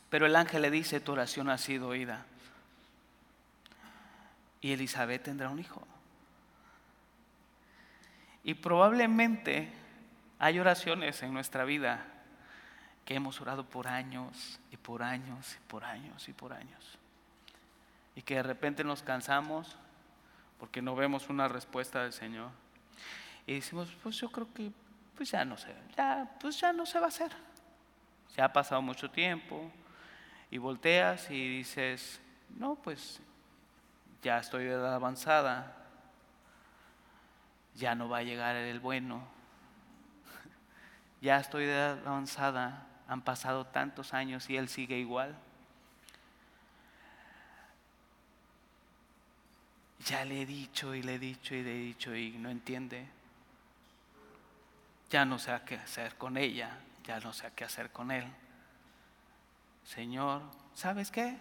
Pero 0.09 0.25
el 0.25 0.35
ángel 0.35 0.63
le 0.63 0.71
dice, 0.71 0.99
tu 0.99 1.11
oración 1.11 1.49
ha 1.49 1.59
sido 1.59 1.89
oída. 1.89 2.25
Y 4.59 4.71
Elizabeth 4.71 5.23
tendrá 5.23 5.49
un 5.49 5.59
hijo. 5.59 5.85
Y 8.43 8.55
probablemente 8.55 9.71
hay 10.39 10.59
oraciones 10.59 11.21
en 11.21 11.33
nuestra 11.33 11.63
vida 11.63 12.05
que 13.05 13.13
hemos 13.13 13.39
orado 13.39 13.63
por 13.63 13.87
años 13.87 14.59
y 14.71 14.77
por 14.77 15.03
años 15.03 15.55
y 15.55 15.69
por 15.69 15.83
años 15.83 16.27
y 16.27 16.33
por 16.33 16.53
años. 16.53 16.97
Y 18.15 18.23
que 18.23 18.35
de 18.35 18.43
repente 18.43 18.83
nos 18.83 19.03
cansamos 19.03 19.77
porque 20.59 20.81
no 20.81 20.95
vemos 20.95 21.29
una 21.29 21.47
respuesta 21.47 22.01
del 22.01 22.13
Señor. 22.13 22.49
Y 23.47 23.55
decimos, 23.55 23.89
pues 24.03 24.17
yo 24.17 24.29
creo 24.29 24.53
que 24.53 24.71
pues 25.15 25.31
ya 25.31 25.43
no 25.43 25.57
sé, 25.57 25.73
ya, 25.95 26.29
pues 26.39 26.59
ya 26.59 26.71
no 26.71 26.85
se 26.85 26.99
va 26.99 27.05
a 27.05 27.07
hacer. 27.07 27.31
Se 28.35 28.41
ha 28.41 28.53
pasado 28.53 28.81
mucho 28.83 29.09
tiempo 29.09 29.71
y 30.51 30.59
volteas 30.59 31.31
y 31.31 31.57
dices, 31.57 32.21
no, 32.55 32.75
pues 32.75 33.19
ya 34.21 34.37
estoy 34.37 34.65
de 34.65 34.73
edad 34.73 34.93
avanzada, 34.93 35.75
ya 37.73 37.95
no 37.95 38.09
va 38.09 38.19
a 38.19 38.23
llegar 38.23 38.55
el 38.57 38.79
bueno, 38.79 39.23
ya 41.21 41.39
estoy 41.39 41.65
de 41.65 41.71
edad 41.71 42.05
avanzada, 42.05 42.85
han 43.07 43.21
pasado 43.21 43.65
tantos 43.65 44.13
años 44.13 44.49
y 44.49 44.57
él 44.57 44.67
sigue 44.67 44.99
igual. 44.99 45.35
Ya 50.05 50.23
le 50.25 50.41
he 50.41 50.45
dicho 50.45 50.93
y 50.93 51.01
le 51.01 51.15
he 51.15 51.19
dicho 51.19 51.55
y 51.55 51.63
le 51.63 51.71
he 51.71 51.79
dicho 51.79 52.15
y 52.15 52.31
no 52.31 52.49
entiende. 52.49 53.16
Ya 55.09 55.25
no 55.25 55.39
sé 55.39 55.59
qué 55.65 55.75
hacer 55.75 56.15
con 56.15 56.37
ella, 56.37 56.77
ya 57.05 57.19
no 57.19 57.31
sé 57.33 57.51
qué 57.55 57.63
hacer 57.63 57.91
con 57.91 58.11
él. 58.11 58.25
Señor, 59.85 60.41
¿sabes 60.73 61.11
qué? 61.11 61.37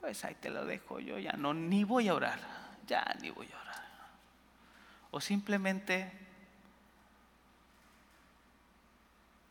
Pues 0.00 0.24
ahí 0.24 0.34
te 0.34 0.50
lo 0.50 0.64
dejo 0.64 0.98
yo, 0.98 1.18
ya 1.18 1.32
no, 1.32 1.52
ni 1.52 1.84
voy 1.84 2.08
a 2.08 2.14
orar, 2.14 2.40
ya 2.86 3.04
ni 3.20 3.30
voy 3.30 3.48
a 3.52 3.60
orar. 3.60 3.82
O 5.10 5.20
simplemente 5.20 6.10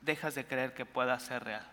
dejas 0.02 0.36
de 0.36 0.46
creer 0.46 0.74
que 0.74 0.86
pueda 0.86 1.18
ser 1.20 1.44
real. 1.44 1.66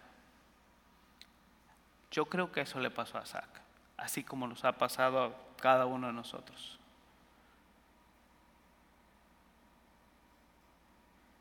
Yo 2.11 2.27
creo 2.27 2.53
que 2.53 2.61
eso 2.61 2.81
le 2.81 2.91
pasó 2.91 3.19
a 3.19 3.23
Isaac, 3.23 3.49
así 3.97 4.23
como 4.23 4.47
nos 4.47 4.65
ha 4.65 4.73
pasado 4.73 5.25
a 5.25 5.61
cada 5.61 5.87
uno 5.87 6.07
de 6.07 6.13
nosotros. 6.13 6.78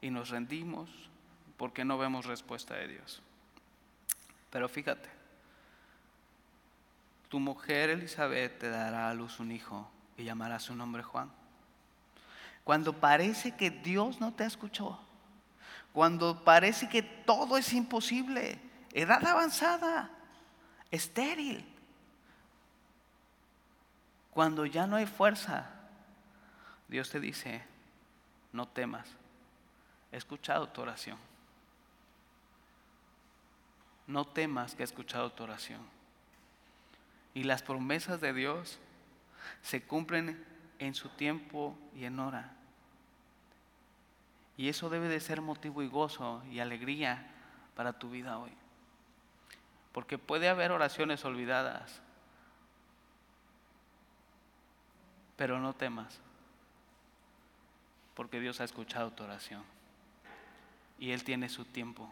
Y 0.01 0.09
nos 0.09 0.29
rendimos 0.29 0.89
porque 1.57 1.83
no 1.83 1.97
vemos 1.97 2.25
respuesta 2.25 2.75
de 2.75 2.87
Dios. 2.87 3.21
Pero 4.49 4.69
fíjate, 4.69 5.09
tu 7.29 7.39
mujer 7.39 7.89
Elizabeth 7.89 8.59
te 8.59 8.69
dará 8.69 9.09
a 9.09 9.13
luz 9.13 9.39
un 9.39 9.51
hijo 9.51 9.89
y 10.17 10.23
llamará 10.23 10.59
su 10.59 10.75
nombre 10.75 11.03
Juan. 11.03 11.31
Cuando 12.63 12.93
parece 12.93 13.55
que 13.55 13.69
Dios 13.69 14.19
no 14.19 14.33
te 14.33 14.45
escuchó, 14.45 14.99
cuando 15.93 16.43
parece 16.43 16.89
que 16.89 17.01
todo 17.01 17.57
es 17.57 17.73
imposible, 17.73 18.59
edad 18.93 19.25
avanzada, 19.25 20.11
estéril, 20.91 21.65
cuando 24.31 24.65
ya 24.65 24.85
no 24.85 24.95
hay 24.95 25.05
fuerza, 25.05 25.69
Dios 26.87 27.09
te 27.09 27.19
dice, 27.19 27.63
no 28.53 28.67
temas, 28.67 29.07
he 30.11 30.17
escuchado 30.17 30.69
tu 30.69 30.81
oración. 30.81 31.17
No 34.05 34.25
temas 34.25 34.75
que 34.75 34.83
he 34.83 34.85
escuchado 34.85 35.31
tu 35.31 35.43
oración. 35.43 35.81
Y 37.33 37.43
las 37.43 37.61
promesas 37.61 38.21
de 38.21 38.33
Dios 38.33 38.79
se 39.61 39.83
cumplen 39.83 40.43
en 40.79 40.93
su 40.95 41.09
tiempo 41.09 41.77
y 41.93 42.05
en 42.05 42.19
hora. 42.19 42.53
Y 44.55 44.69
eso 44.69 44.89
debe 44.89 45.07
de 45.07 45.19
ser 45.19 45.41
motivo 45.41 45.83
y 45.83 45.87
gozo 45.87 46.41
y 46.49 46.59
alegría 46.59 47.27
para 47.75 47.93
tu 47.93 48.09
vida 48.09 48.39
hoy. 48.39 48.51
Porque 49.91 50.17
puede 50.17 50.49
haber 50.49 50.71
oraciones 50.71 51.23
olvidadas, 51.25 52.01
pero 55.35 55.59
no 55.59 55.73
temas, 55.73 56.19
porque 58.15 58.39
Dios 58.39 58.61
ha 58.61 58.63
escuchado 58.63 59.11
tu 59.11 59.23
oración 59.23 59.76
y 60.99 61.11
Él 61.11 61.23
tiene 61.23 61.49
su 61.49 61.65
tiempo 61.65 62.09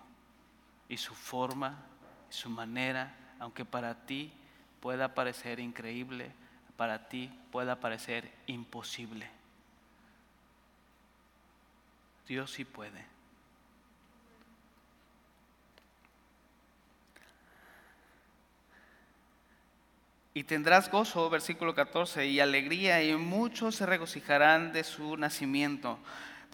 y 0.88 0.98
su 0.98 1.14
forma, 1.14 1.78
su 2.30 2.50
manera, 2.50 3.16
aunque 3.40 3.66
para 3.66 4.06
ti 4.06 4.32
pueda 4.80 5.14
parecer 5.14 5.60
increíble, 5.60 6.32
para 6.78 7.08
ti 7.10 7.32
pueda 7.52 7.80
parecer 7.80 8.32
imposible. 8.48 9.30
Dios 12.28 12.52
sí 12.52 12.66
puede. 12.66 13.16
Y 20.34 20.44
tendrás 20.44 20.92
gozo, 20.92 21.30
versículo 21.30 21.74
14, 21.74 22.28
y 22.28 22.42
alegría, 22.42 23.02
y 23.02 23.16
muchos 23.16 23.76
se 23.76 23.86
regocijarán 23.86 24.74
de 24.74 24.84
su 24.84 25.16
nacimiento, 25.16 25.98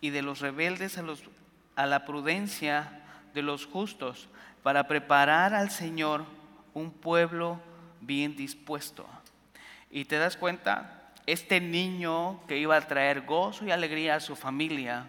y 0.00 0.10
de 0.10 0.22
los 0.22 0.40
rebeldes 0.40 0.98
a, 0.98 1.02
los, 1.02 1.22
a 1.76 1.86
la 1.86 2.04
prudencia 2.04 3.02
de 3.34 3.42
los 3.42 3.66
justos, 3.66 4.28
para 4.62 4.88
preparar 4.88 5.54
al 5.54 5.70
Señor 5.70 6.24
un 6.74 6.90
pueblo 6.90 7.60
bien 8.00 8.36
dispuesto. 8.36 9.06
Y 9.90 10.04
te 10.04 10.18
das 10.18 10.36
cuenta, 10.36 11.12
este 11.26 11.60
niño 11.60 12.40
que 12.46 12.58
iba 12.58 12.76
a 12.76 12.80
traer 12.86 13.22
gozo 13.22 13.64
y 13.64 13.70
alegría 13.70 14.16
a 14.16 14.20
su 14.20 14.36
familia, 14.36 15.06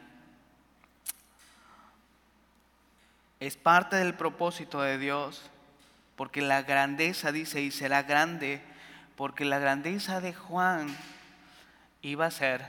es 3.39 3.57
parte 3.57 3.95
del 3.95 4.13
propósito 4.13 4.81
de 4.81 4.97
Dios, 4.97 5.49
porque 6.15 6.41
la 6.41 6.61
grandeza, 6.61 7.31
dice, 7.31 7.61
y 7.61 7.71
será 7.71 8.03
grande, 8.03 8.61
porque 9.15 9.45
la 9.45 9.57
grandeza 9.57 10.21
de 10.21 10.33
Juan 10.33 10.95
iba 12.03 12.27
a 12.27 12.31
ser 12.31 12.65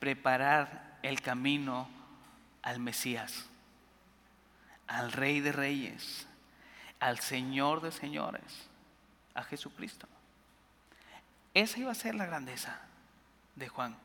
preparar 0.00 0.85
el 1.08 1.20
camino 1.20 1.88
al 2.62 2.80
Mesías, 2.80 3.46
al 4.86 5.12
Rey 5.12 5.40
de 5.40 5.52
Reyes, 5.52 6.26
al 6.98 7.20
Señor 7.20 7.80
de 7.80 7.92
Señores, 7.92 8.68
a 9.34 9.42
Jesucristo. 9.44 10.08
Esa 11.54 11.78
iba 11.78 11.92
a 11.92 11.94
ser 11.94 12.14
la 12.14 12.26
grandeza 12.26 12.80
de 13.54 13.68
Juan. 13.68 13.96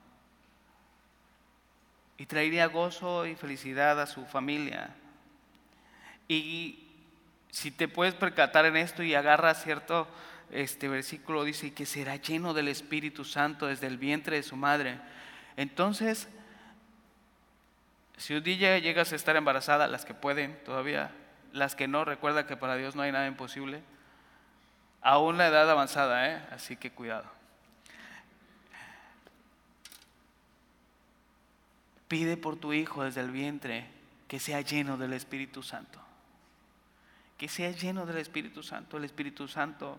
y 2.18 2.28
traería 2.28 2.68
gozo 2.68 3.26
y 3.26 3.36
felicidad 3.36 4.00
a 4.00 4.06
su 4.06 4.28
familia. 4.28 4.94
Y 6.28 6.88
si 7.50 7.72
te 7.72 7.88
puedes 7.88 8.14
percatar 8.14 8.68
en 8.68 8.78
esto 8.78 9.02
y 9.02 9.16
agarras 9.16 9.64
cierto 9.64 10.08
este 10.52 10.88
versículo 10.88 11.44
dice 11.44 11.74
que 11.74 11.88
será 11.88 12.18
lleno 12.18 12.54
del 12.54 12.68
Espíritu 12.68 13.26
Santo 13.26 13.66
desde 13.66 13.88
el 13.88 13.98
vientre 13.98 14.36
de 14.36 14.44
su 14.44 14.56
madre. 14.56 15.00
Entonces, 15.58 16.28
si 18.22 18.36
un 18.36 18.44
día 18.44 18.78
llegas 18.78 19.12
a 19.12 19.16
estar 19.16 19.36
embarazada, 19.36 19.88
las 19.88 20.06
que 20.06 20.14
pueden 20.14 20.56
todavía, 20.64 21.10
las 21.54 21.74
que 21.76 21.88
no, 21.88 22.06
recuerda 22.06 22.46
que 22.46 22.56
para 22.56 22.76
Dios 22.76 22.96
no 22.96 23.02
hay 23.02 23.12
nada 23.12 23.26
imposible, 23.26 23.82
aún 25.02 25.40
la 25.40 25.48
edad 25.48 25.68
avanzada, 25.68 26.30
¿eh? 26.30 26.40
así 26.52 26.76
que 26.76 26.92
cuidado. 26.92 27.26
Pide 32.08 32.38
por 32.38 32.58
tu 32.58 32.74
hijo 32.74 33.04
desde 33.04 33.22
el 33.22 33.32
vientre 33.32 33.88
que 34.28 34.40
sea 34.40 34.62
lleno 34.62 34.98
del 34.98 35.14
Espíritu 35.14 35.64
Santo. 35.64 36.00
Que 37.40 37.48
sea 37.48 37.72
lleno 37.72 38.06
del 38.06 38.18
Espíritu 38.18 38.62
Santo. 38.62 38.98
El 38.98 39.06
Espíritu 39.06 39.48
Santo 39.48 39.98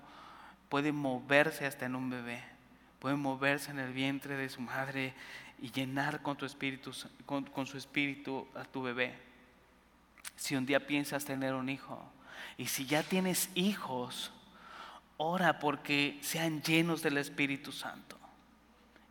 puede 0.69 0.93
moverse 0.93 1.67
hasta 1.67 1.87
en 1.87 1.97
un 1.97 2.09
bebé. 2.09 2.41
Puede 3.01 3.17
moverse 3.17 3.73
en 3.73 3.81
el 3.81 3.93
vientre 3.93 4.37
de 4.37 4.49
su 4.49 4.61
madre 4.61 5.13
y 5.63 5.71
llenar 5.71 6.23
con, 6.23 6.37
tu 6.37 6.45
espíritu, 6.45 6.91
con, 7.25 7.67
su 7.67 7.79
espíritu 7.79 8.49
a 8.57 8.65
tu 8.65 8.83
bebé. 8.83 9.15
Si 10.35 10.57
un 10.57 10.67
día 10.67 10.85
piensas 10.85 11.25
tener 11.25 11.55
un 11.55 11.69
hijo 11.69 12.05
y 12.59 12.67
si 12.67 12.85
ya 12.85 13.05
tienes 13.05 13.49
hijos, 13.55 14.33
ora 15.19 15.61
porque 15.61 16.19
sean 16.21 16.63
llenos 16.63 17.01
del 17.01 17.17
Espíritu 17.17 17.71
Santo. 17.71 18.19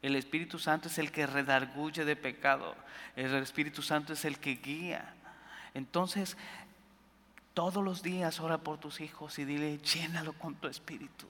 El 0.01 0.17
Espíritu 0.17 0.59
Santo 0.59 0.89
es 0.89 0.97
el 0.97 1.11
que 1.11 1.25
redarguye 1.25 2.03
de 2.03 2.17
pecado. 2.17 2.75
El 3.15 3.33
Espíritu 3.35 3.81
Santo 3.81 4.11
es 4.11 4.25
el 4.25 4.37
que 4.37 4.55
guía. 4.55 5.13
Entonces, 5.73 6.35
todos 7.53 7.81
los 7.81 8.03
días 8.03 8.41
ora 8.41 8.57
por 8.57 8.77
tus 8.77 8.99
hijos 8.99 9.39
y 9.39 9.45
dile, 9.45 9.77
llénalo 9.77 10.33
con 10.33 10.55
tu 10.55 10.67
Espíritu. 10.67 11.27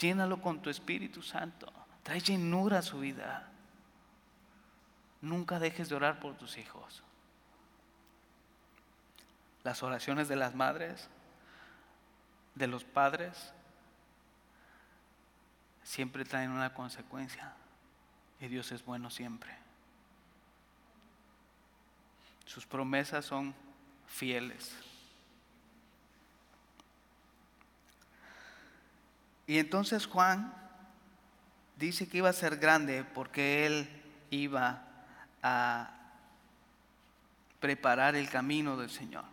Llénalo 0.00 0.40
con 0.40 0.60
tu 0.60 0.70
Espíritu 0.70 1.22
Santo. 1.22 1.72
Trae 2.02 2.20
llenura 2.20 2.78
a 2.78 2.82
su 2.82 2.98
vida. 2.98 3.52
Nunca 5.26 5.58
dejes 5.58 5.88
de 5.88 5.96
orar 5.96 6.20
por 6.20 6.36
tus 6.36 6.56
hijos. 6.56 7.02
Las 9.64 9.82
oraciones 9.82 10.28
de 10.28 10.36
las 10.36 10.54
madres, 10.54 11.08
de 12.54 12.68
los 12.68 12.84
padres, 12.84 13.52
siempre 15.82 16.24
traen 16.24 16.52
una 16.52 16.72
consecuencia. 16.72 17.52
Y 18.38 18.46
Dios 18.46 18.70
es 18.70 18.84
bueno 18.84 19.10
siempre. 19.10 19.52
Sus 22.44 22.64
promesas 22.64 23.24
son 23.24 23.52
fieles. 24.06 24.76
Y 29.48 29.58
entonces 29.58 30.06
Juan 30.06 30.54
dice 31.74 32.08
que 32.08 32.18
iba 32.18 32.28
a 32.28 32.32
ser 32.32 32.58
grande 32.58 33.02
porque 33.02 33.66
él 33.66 33.88
iba 34.30 34.85
a 35.46 35.90
preparar 37.60 38.16
el 38.16 38.28
camino 38.28 38.76
del 38.76 38.90
Señor. 38.90 39.24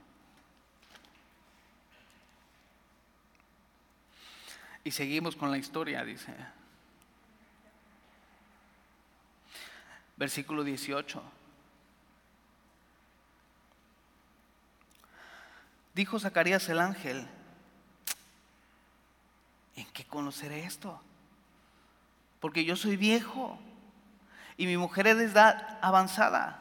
Y 4.84 4.91
seguimos 4.91 5.36
con 5.36 5.49
la 5.49 5.58
historia, 5.58 6.04
dice. 6.04 6.36
versículo 10.15 10.63
18. 10.63 11.21
Dijo 15.93 16.19
Zacarías 16.19 16.69
el 16.69 16.80
ángel, 16.80 17.28
¿en 19.76 19.86
qué 19.91 20.06
conoceré 20.06 20.63
esto? 20.63 21.02
Porque 22.39 22.65
yo 22.65 22.76
soy 22.76 22.97
viejo 22.97 23.60
y 24.58 24.66
mi 24.66 24.78
mujer 24.78 25.08
es 25.08 25.18
de 25.18 25.26
edad 25.26 25.80
avanzada. 25.82 26.60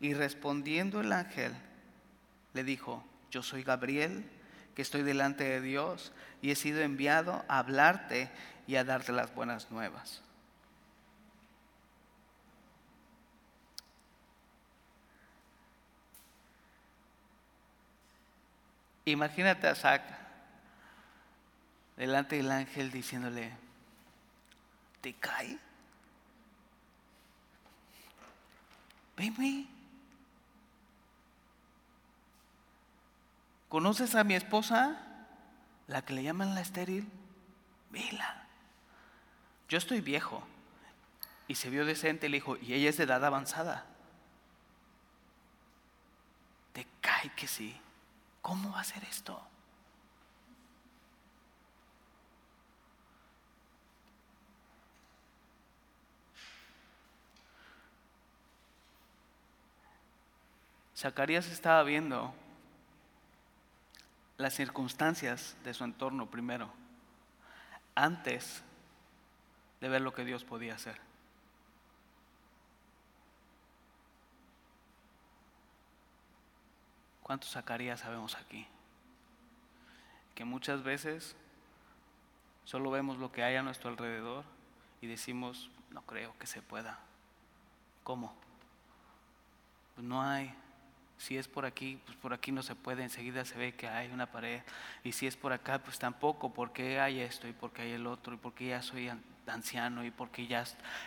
Y 0.00 0.14
respondiendo 0.14 1.00
el 1.00 1.12
ángel, 1.12 1.54
le 2.52 2.64
dijo, 2.64 3.04
yo 3.30 3.42
soy 3.42 3.62
Gabriel, 3.62 4.30
que 4.74 4.82
estoy 4.82 5.02
delante 5.02 5.44
de 5.44 5.60
Dios 5.60 6.12
y 6.42 6.50
he 6.50 6.54
sido 6.54 6.82
enviado 6.82 7.44
a 7.48 7.58
hablarte 7.58 8.30
y 8.66 8.76
a 8.76 8.84
darte 8.84 9.12
las 9.12 9.34
buenas 9.34 9.70
nuevas. 9.70 10.22
Imagínate 19.06 19.68
a 19.68 20.00
delante 21.96 22.36
del 22.36 22.50
ángel 22.50 22.90
diciéndole, 22.90 23.52
¿te 25.00 25.14
cae? 25.14 25.58
Venme. 29.16 29.66
¿Conoces 33.68 34.14
a 34.14 34.24
mi 34.24 34.34
esposa? 34.34 34.96
La 35.88 36.02
que 36.02 36.14
le 36.14 36.22
llaman 36.22 36.54
la 36.54 36.60
estéril. 36.60 37.08
Vela. 37.90 38.46
Yo 39.68 39.78
estoy 39.78 40.00
viejo. 40.00 40.42
Y 41.48 41.54
se 41.54 41.70
vio 41.70 41.84
decente 41.84 42.28
le 42.28 42.38
dijo, 42.38 42.56
y 42.56 42.74
ella 42.74 42.90
es 42.90 42.96
de 42.96 43.04
edad 43.04 43.24
avanzada. 43.24 43.86
¿Te 46.72 46.86
cae 47.00 47.32
que 47.34 47.46
sí? 47.46 47.80
¿Cómo 48.42 48.72
va 48.72 48.80
a 48.80 48.84
ser 48.84 49.02
esto? 49.04 49.40
Zacarías 60.96 61.46
estaba 61.48 61.82
viendo 61.82 62.32
las 64.38 64.54
circunstancias 64.54 65.54
de 65.62 65.74
su 65.74 65.84
entorno 65.84 66.30
primero, 66.30 66.70
antes 67.94 68.62
de 69.82 69.88
ver 69.90 70.00
lo 70.00 70.14
que 70.14 70.24
Dios 70.24 70.44
podía 70.44 70.74
hacer. 70.74 70.98
¿Cuántos 77.22 77.50
Zacarías 77.50 78.00
sabemos 78.00 78.34
aquí? 78.36 78.66
Que 80.34 80.46
muchas 80.46 80.82
veces 80.82 81.36
solo 82.64 82.90
vemos 82.90 83.18
lo 83.18 83.32
que 83.32 83.42
hay 83.42 83.56
a 83.56 83.62
nuestro 83.62 83.90
alrededor 83.90 84.44
y 85.02 85.08
decimos, 85.08 85.70
no 85.90 86.00
creo 86.02 86.38
que 86.38 86.46
se 86.46 86.62
pueda. 86.62 87.00
¿Cómo? 88.02 88.34
Pues 89.94 90.06
no 90.06 90.22
hay. 90.22 90.54
Si 91.18 91.38
es 91.38 91.48
por 91.48 91.64
aquí, 91.64 91.98
pues 92.04 92.16
por 92.18 92.34
aquí 92.34 92.52
no 92.52 92.62
se 92.62 92.74
puede, 92.74 93.02
enseguida 93.02 93.44
se 93.44 93.56
ve 93.56 93.74
que 93.74 93.88
hay 93.88 94.10
una 94.10 94.26
pared. 94.26 94.60
Y 95.02 95.12
si 95.12 95.26
es 95.26 95.36
por 95.36 95.52
acá, 95.52 95.78
pues 95.78 95.98
tampoco, 95.98 96.52
porque 96.52 97.00
hay 97.00 97.20
esto 97.20 97.48
y 97.48 97.52
porque 97.52 97.82
hay 97.82 97.92
el 97.92 98.06
otro 98.06 98.34
y 98.34 98.36
porque 98.36 98.68
ya 98.68 98.82
soy 98.82 99.10
anciano 99.46 100.04
y 100.04 100.10
porque 100.10 100.46
ya 100.46 100.64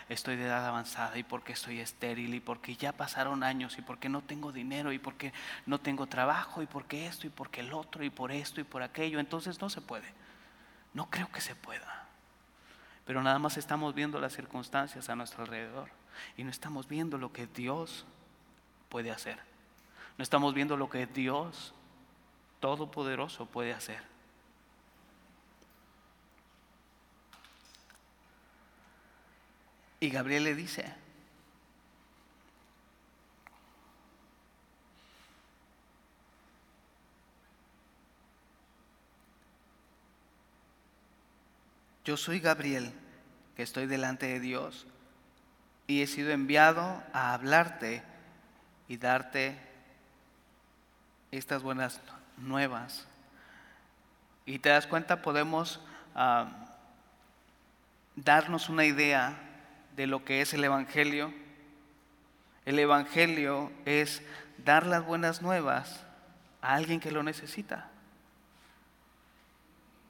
estoy 0.08 0.36
de 0.36 0.46
edad 0.46 0.66
avanzada 0.66 1.16
y 1.18 1.22
porque 1.22 1.52
estoy 1.52 1.78
estéril 1.78 2.34
y 2.34 2.40
porque 2.40 2.74
ya 2.74 2.92
pasaron 2.92 3.42
años 3.42 3.78
y 3.78 3.82
porque 3.82 4.08
no 4.08 4.22
tengo 4.22 4.50
dinero 4.50 4.92
y 4.92 4.98
porque 4.98 5.32
no 5.66 5.78
tengo 5.78 6.06
trabajo 6.06 6.62
y 6.62 6.66
porque 6.66 7.06
esto 7.06 7.26
y 7.26 7.30
porque 7.30 7.60
el 7.60 7.72
otro 7.72 8.02
y 8.02 8.10
por 8.10 8.32
esto 8.32 8.60
y 8.60 8.64
por 8.64 8.82
aquello. 8.82 9.20
Entonces 9.20 9.60
no 9.60 9.70
se 9.70 9.80
puede. 9.80 10.12
No 10.92 11.08
creo 11.08 11.30
que 11.30 11.40
se 11.40 11.54
pueda. 11.54 12.06
Pero 13.06 13.22
nada 13.22 13.38
más 13.38 13.56
estamos 13.56 13.94
viendo 13.94 14.20
las 14.20 14.34
circunstancias 14.34 15.08
a 15.08 15.16
nuestro 15.16 15.42
alrededor 15.42 15.88
y 16.36 16.44
no 16.44 16.50
estamos 16.50 16.88
viendo 16.88 17.16
lo 17.18 17.32
que 17.32 17.46
Dios 17.46 18.06
puede 18.88 19.10
hacer. 19.10 19.49
No 20.20 20.22
estamos 20.22 20.52
viendo 20.52 20.76
lo 20.76 20.90
que 20.90 21.06
Dios 21.06 21.72
Todopoderoso 22.60 23.46
puede 23.46 23.72
hacer. 23.72 24.02
Y 29.98 30.10
Gabriel 30.10 30.44
le 30.44 30.54
dice, 30.54 30.94
yo 42.04 42.18
soy 42.18 42.40
Gabriel, 42.40 42.92
que 43.56 43.62
estoy 43.62 43.86
delante 43.86 44.26
de 44.26 44.40
Dios, 44.40 44.86
y 45.86 46.02
he 46.02 46.06
sido 46.06 46.30
enviado 46.30 47.02
a 47.14 47.32
hablarte 47.32 48.02
y 48.86 48.98
darte 48.98 49.69
estas 51.30 51.62
buenas 51.62 52.00
nuevas. 52.36 53.06
Y 54.46 54.58
te 54.58 54.70
das 54.70 54.86
cuenta, 54.86 55.22
podemos 55.22 55.80
ah, 56.14 56.48
darnos 58.16 58.68
una 58.68 58.84
idea 58.84 59.38
de 59.96 60.06
lo 60.06 60.24
que 60.24 60.40
es 60.40 60.54
el 60.54 60.64
Evangelio 60.64 61.32
El 62.64 62.78
Evangelio 62.78 63.72
es 63.84 64.22
dar 64.58 64.86
las 64.86 65.04
buenas 65.04 65.42
nuevas 65.42 66.04
a 66.62 66.74
alguien 66.74 67.00
que 67.00 67.10
lo 67.10 67.22
necesita. 67.22 67.88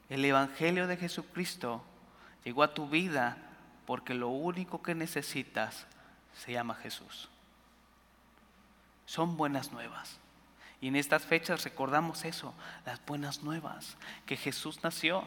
El 0.09 0.25
Evangelio 0.25 0.87
de 0.87 0.97
Jesucristo 0.97 1.83
llegó 2.43 2.63
a 2.63 2.73
tu 2.73 2.89
vida 2.89 3.37
porque 3.85 4.13
lo 4.13 4.29
único 4.29 4.83
que 4.83 4.95
necesitas 4.95 5.85
se 6.33 6.51
llama 6.51 6.75
Jesús. 6.75 7.29
Son 9.05 9.37
buenas 9.37 9.71
nuevas. 9.71 10.20
Y 10.81 10.87
en 10.87 10.95
estas 10.95 11.23
fechas 11.23 11.63
recordamos 11.63 12.25
eso, 12.25 12.55
las 12.85 13.05
buenas 13.05 13.43
nuevas, 13.43 13.97
que 14.25 14.35
Jesús 14.35 14.83
nació. 14.83 15.23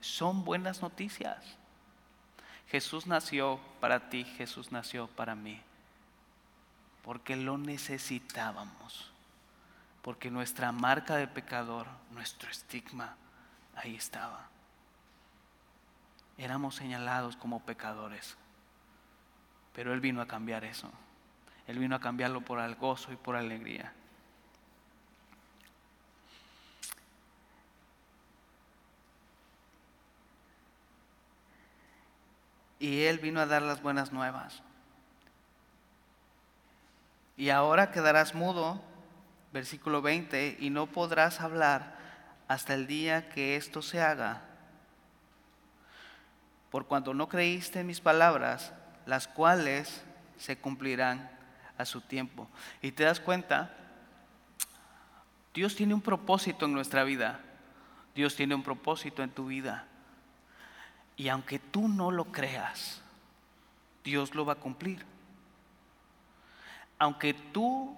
Son 0.00 0.44
buenas 0.44 0.80
noticias. 0.80 1.44
Jesús 2.68 3.08
nació 3.08 3.58
para 3.80 4.08
ti, 4.08 4.24
Jesús 4.24 4.70
nació 4.70 5.08
para 5.08 5.34
mí, 5.34 5.60
porque 7.02 7.34
lo 7.34 7.58
necesitábamos, 7.58 9.10
porque 10.02 10.30
nuestra 10.30 10.70
marca 10.70 11.16
de 11.16 11.26
pecador, 11.26 11.88
nuestro 12.12 12.48
estigma, 12.48 13.16
ahí 13.74 13.96
estaba. 13.96 14.48
Éramos 16.38 16.76
señalados 16.76 17.36
como 17.36 17.64
pecadores, 17.64 18.36
pero 19.74 19.92
Él 19.92 20.00
vino 20.00 20.22
a 20.22 20.28
cambiar 20.28 20.64
eso. 20.64 20.88
Él 21.66 21.80
vino 21.80 21.96
a 21.96 22.00
cambiarlo 22.00 22.40
por 22.40 22.60
el 22.60 22.76
gozo 22.76 23.12
y 23.12 23.16
por 23.16 23.34
alegría. 23.34 23.92
Y 32.80 33.02
Él 33.02 33.18
vino 33.18 33.40
a 33.40 33.46
dar 33.46 33.62
las 33.62 33.82
buenas 33.82 34.10
nuevas. 34.10 34.62
Y 37.36 37.50
ahora 37.50 37.92
quedarás 37.92 38.34
mudo, 38.34 38.82
versículo 39.52 40.02
20, 40.02 40.56
y 40.58 40.70
no 40.70 40.86
podrás 40.86 41.40
hablar 41.40 41.96
hasta 42.48 42.74
el 42.74 42.86
día 42.86 43.28
que 43.28 43.54
esto 43.54 43.82
se 43.82 44.00
haga. 44.00 44.42
Por 46.70 46.86
cuanto 46.86 47.14
no 47.14 47.28
creíste 47.28 47.80
en 47.80 47.86
mis 47.86 48.00
palabras, 48.00 48.72
las 49.06 49.28
cuales 49.28 50.02
se 50.38 50.56
cumplirán 50.56 51.30
a 51.76 51.84
su 51.84 52.00
tiempo. 52.00 52.48
Y 52.80 52.92
te 52.92 53.04
das 53.04 53.20
cuenta, 53.20 53.76
Dios 55.52 55.76
tiene 55.76 55.94
un 55.94 56.00
propósito 56.00 56.64
en 56.64 56.72
nuestra 56.72 57.04
vida. 57.04 57.40
Dios 58.14 58.36
tiene 58.36 58.54
un 58.54 58.62
propósito 58.62 59.22
en 59.22 59.30
tu 59.30 59.46
vida. 59.46 59.86
Y 61.20 61.28
aunque 61.28 61.58
tú 61.58 61.86
no 61.86 62.10
lo 62.10 62.32
creas, 62.32 63.02
Dios 64.02 64.34
lo 64.34 64.46
va 64.46 64.54
a 64.54 64.56
cumplir. 64.56 65.04
Aunque 66.98 67.34
tú 67.34 67.94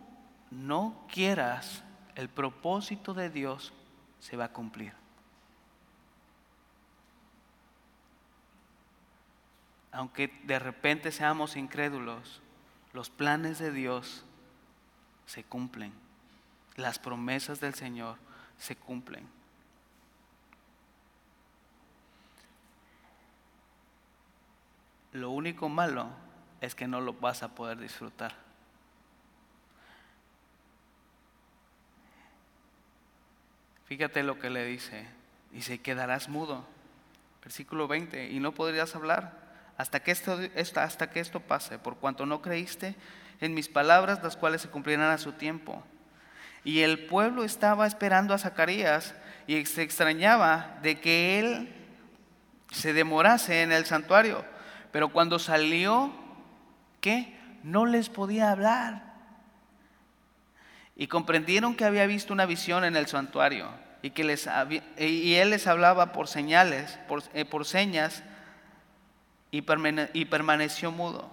no 0.51 1.07
quieras, 1.09 1.85
el 2.17 2.29
propósito 2.29 3.15
de 3.15 3.31
Dios 3.31 3.73
se 4.19 4.37
va 4.37 4.47
a 4.47 4.53
cumplir. 4.53 4.93
Aunque 9.93 10.27
de 10.43 10.59
repente 10.59 11.13
seamos 11.13 11.55
incrédulos, 11.55 12.43
los 12.93 13.09
planes 13.09 13.61
de 13.61 13.71
Dios 13.71 14.25
se 15.27 15.45
cumplen. 15.45 15.93
Las 16.75 16.99
promesas 16.99 17.61
del 17.61 17.75
Señor 17.75 18.17
se 18.59 18.75
cumplen. 18.75 19.42
Lo 25.13 25.31
único 25.31 25.69
malo 25.69 26.09
es 26.61 26.75
que 26.75 26.89
no 26.89 27.01
lo 27.01 27.13
vas 27.15 27.43
a 27.43 27.55
poder 27.55 27.79
disfrutar. 27.79 28.35
Fíjate 33.87 34.23
lo 34.23 34.39
que 34.39 34.49
le 34.49 34.65
dice. 34.65 35.07
Dice, 35.51 35.81
quedarás 35.81 36.29
mudo. 36.29 36.65
Versículo 37.43 37.89
20, 37.89 38.31
y 38.31 38.41
no 38.41 38.53
podrías 38.53 38.95
hablar 38.95 39.43
hasta 39.77 40.01
que 40.01 40.13
esto, 40.13 40.39
hasta 40.77 41.11
que 41.11 41.21
esto 41.21 41.41
pase, 41.41 41.79
por 41.79 41.97
cuanto 41.97 42.25
no 42.25 42.41
creíste 42.41 42.95
en 43.41 43.53
mis 43.53 43.69
palabras, 43.69 44.23
las 44.23 44.37
cuales 44.37 44.63
se 44.63 44.69
cumplirán 44.69 45.11
a 45.11 45.19
su 45.19 45.33
tiempo. 45.33 45.83
Y 46.65 46.81
el 46.83 47.07
pueblo 47.07 47.43
estaba 47.43 47.87
esperando 47.87 48.33
a 48.33 48.39
Zacarías 48.39 49.15
y 49.49 49.67
se 49.67 49.83
extrañaba 49.83 50.79
de 50.83 51.01
que 51.01 51.41
él 51.41 51.75
se 52.71 52.93
demorase 52.93 53.63
en 53.63 53.73
el 53.73 53.85
santuario. 53.85 54.45
Pero 54.93 55.09
cuando 55.09 55.39
salió, 55.39 56.13
¿qué? 57.01 57.35
No 57.65 57.87
les 57.87 58.11
podía 58.11 58.53
hablar. 58.53 59.15
Y 60.95 61.07
comprendieron 61.07 61.75
que 61.75 61.87
había 61.87 62.07
visto 62.07 62.33
una 62.33 62.47
visión 62.47 62.85
en 62.85 62.95
el 62.95 63.07
santuario 63.07 63.71
y 64.03 64.11
que 64.11 64.25
les 64.25 64.49
y 64.99 65.35
él 65.35 65.51
les 65.51 65.67
hablaba 65.67 66.13
por 66.13 66.29
señales, 66.29 66.99
por, 67.09 67.23
eh, 67.33 67.47
señas, 67.65 68.23
y, 69.51 69.65
y 70.13 70.25
permaneció 70.27 70.93
mudo. 70.93 71.31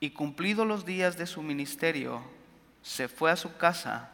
Y 0.00 0.10
cumplidos 0.10 0.66
los 0.66 0.84
días 0.84 1.16
de 1.16 1.26
su 1.26 1.42
ministerio, 1.42 2.22
se 2.82 3.08
fue 3.08 3.30
a 3.30 3.36
su 3.36 3.56
casa. 3.56 4.10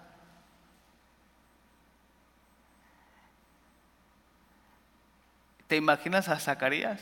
¿Te 5.67 5.77
imaginas 5.77 6.29
a 6.29 6.39
Zacarías? 6.39 7.01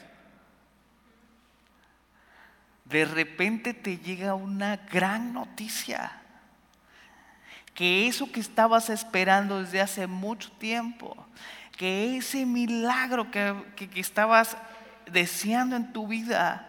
De 2.92 3.06
repente 3.06 3.72
te 3.72 3.98
llega 3.98 4.34
una 4.34 4.76
gran 4.76 5.32
noticia. 5.32 6.12
Que 7.74 8.06
eso 8.06 8.30
que 8.30 8.40
estabas 8.40 8.90
esperando 8.90 9.62
desde 9.62 9.80
hace 9.80 10.06
mucho 10.06 10.52
tiempo, 10.52 11.16
que 11.76 12.18
ese 12.18 12.44
milagro 12.44 13.30
que, 13.30 13.54
estabas 13.94 14.58
deseando 15.10 15.74
en 15.74 15.92
tu 15.92 16.06
vida, 16.06 16.68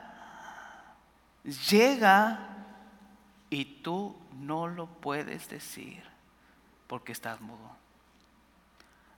llega 1.69 2.39
y 3.49 3.65
tú 3.65 4.15
no 4.39 4.67
lo 4.67 4.87
puedes 4.87 5.49
decir 5.49 6.01
porque 6.87 7.11
estás 7.11 7.41
mudo 7.41 7.82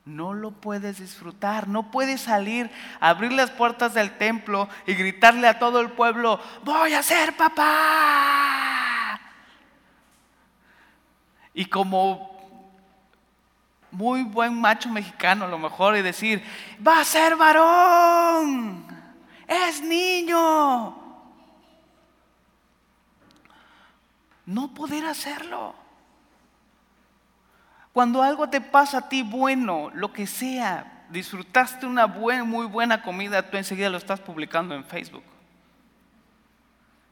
no 0.05 0.35
lo 0.35 0.51
puedes 0.51 0.99
disfrutar, 0.99 1.67
no 1.67 1.89
puedes 1.89 2.21
salir, 2.21 2.69
abrir 2.99 3.33
las 3.33 3.49
puertas 3.49 3.95
del 3.95 4.17
templo 4.17 4.69
y 4.85 4.93
gritarle 4.93 5.47
a 5.47 5.57
todo 5.57 5.81
el 5.81 5.91
pueblo, 5.91 6.39
voy 6.63 6.93
a 6.93 7.01
ser 7.01 7.35
papá. 7.35 9.19
Y 11.55 11.65
como 11.65 12.35
muy 13.89 14.23
buen 14.23 14.59
macho 14.59 14.89
mexicano 14.89 15.45
a 15.45 15.47
lo 15.47 15.57
mejor 15.57 15.97
y 15.97 16.03
decir, 16.03 16.43
va 16.85 16.99
a 16.99 17.05
ser 17.05 17.35
varón, 17.35 18.85
es 19.47 19.81
niño. 19.81 21.03
No 24.45 24.71
poder 24.75 25.05
hacerlo. 25.07 25.84
Cuando 27.95 28.21
algo 28.21 28.49
te 28.49 28.59
pasa 28.59 28.97
a 28.97 29.07
ti 29.07 29.23
bueno, 29.23 29.89
lo 29.93 30.11
que 30.11 30.27
sea, 30.27 31.05
disfrutaste 31.09 31.85
una 31.85 32.05
muy 32.05 32.65
buena 32.65 33.01
comida, 33.01 33.49
tú 33.49 33.55
enseguida 33.55 33.89
lo 33.89 33.97
estás 33.97 34.19
publicando 34.19 34.75
en 34.75 34.83
Facebook, 34.83 35.23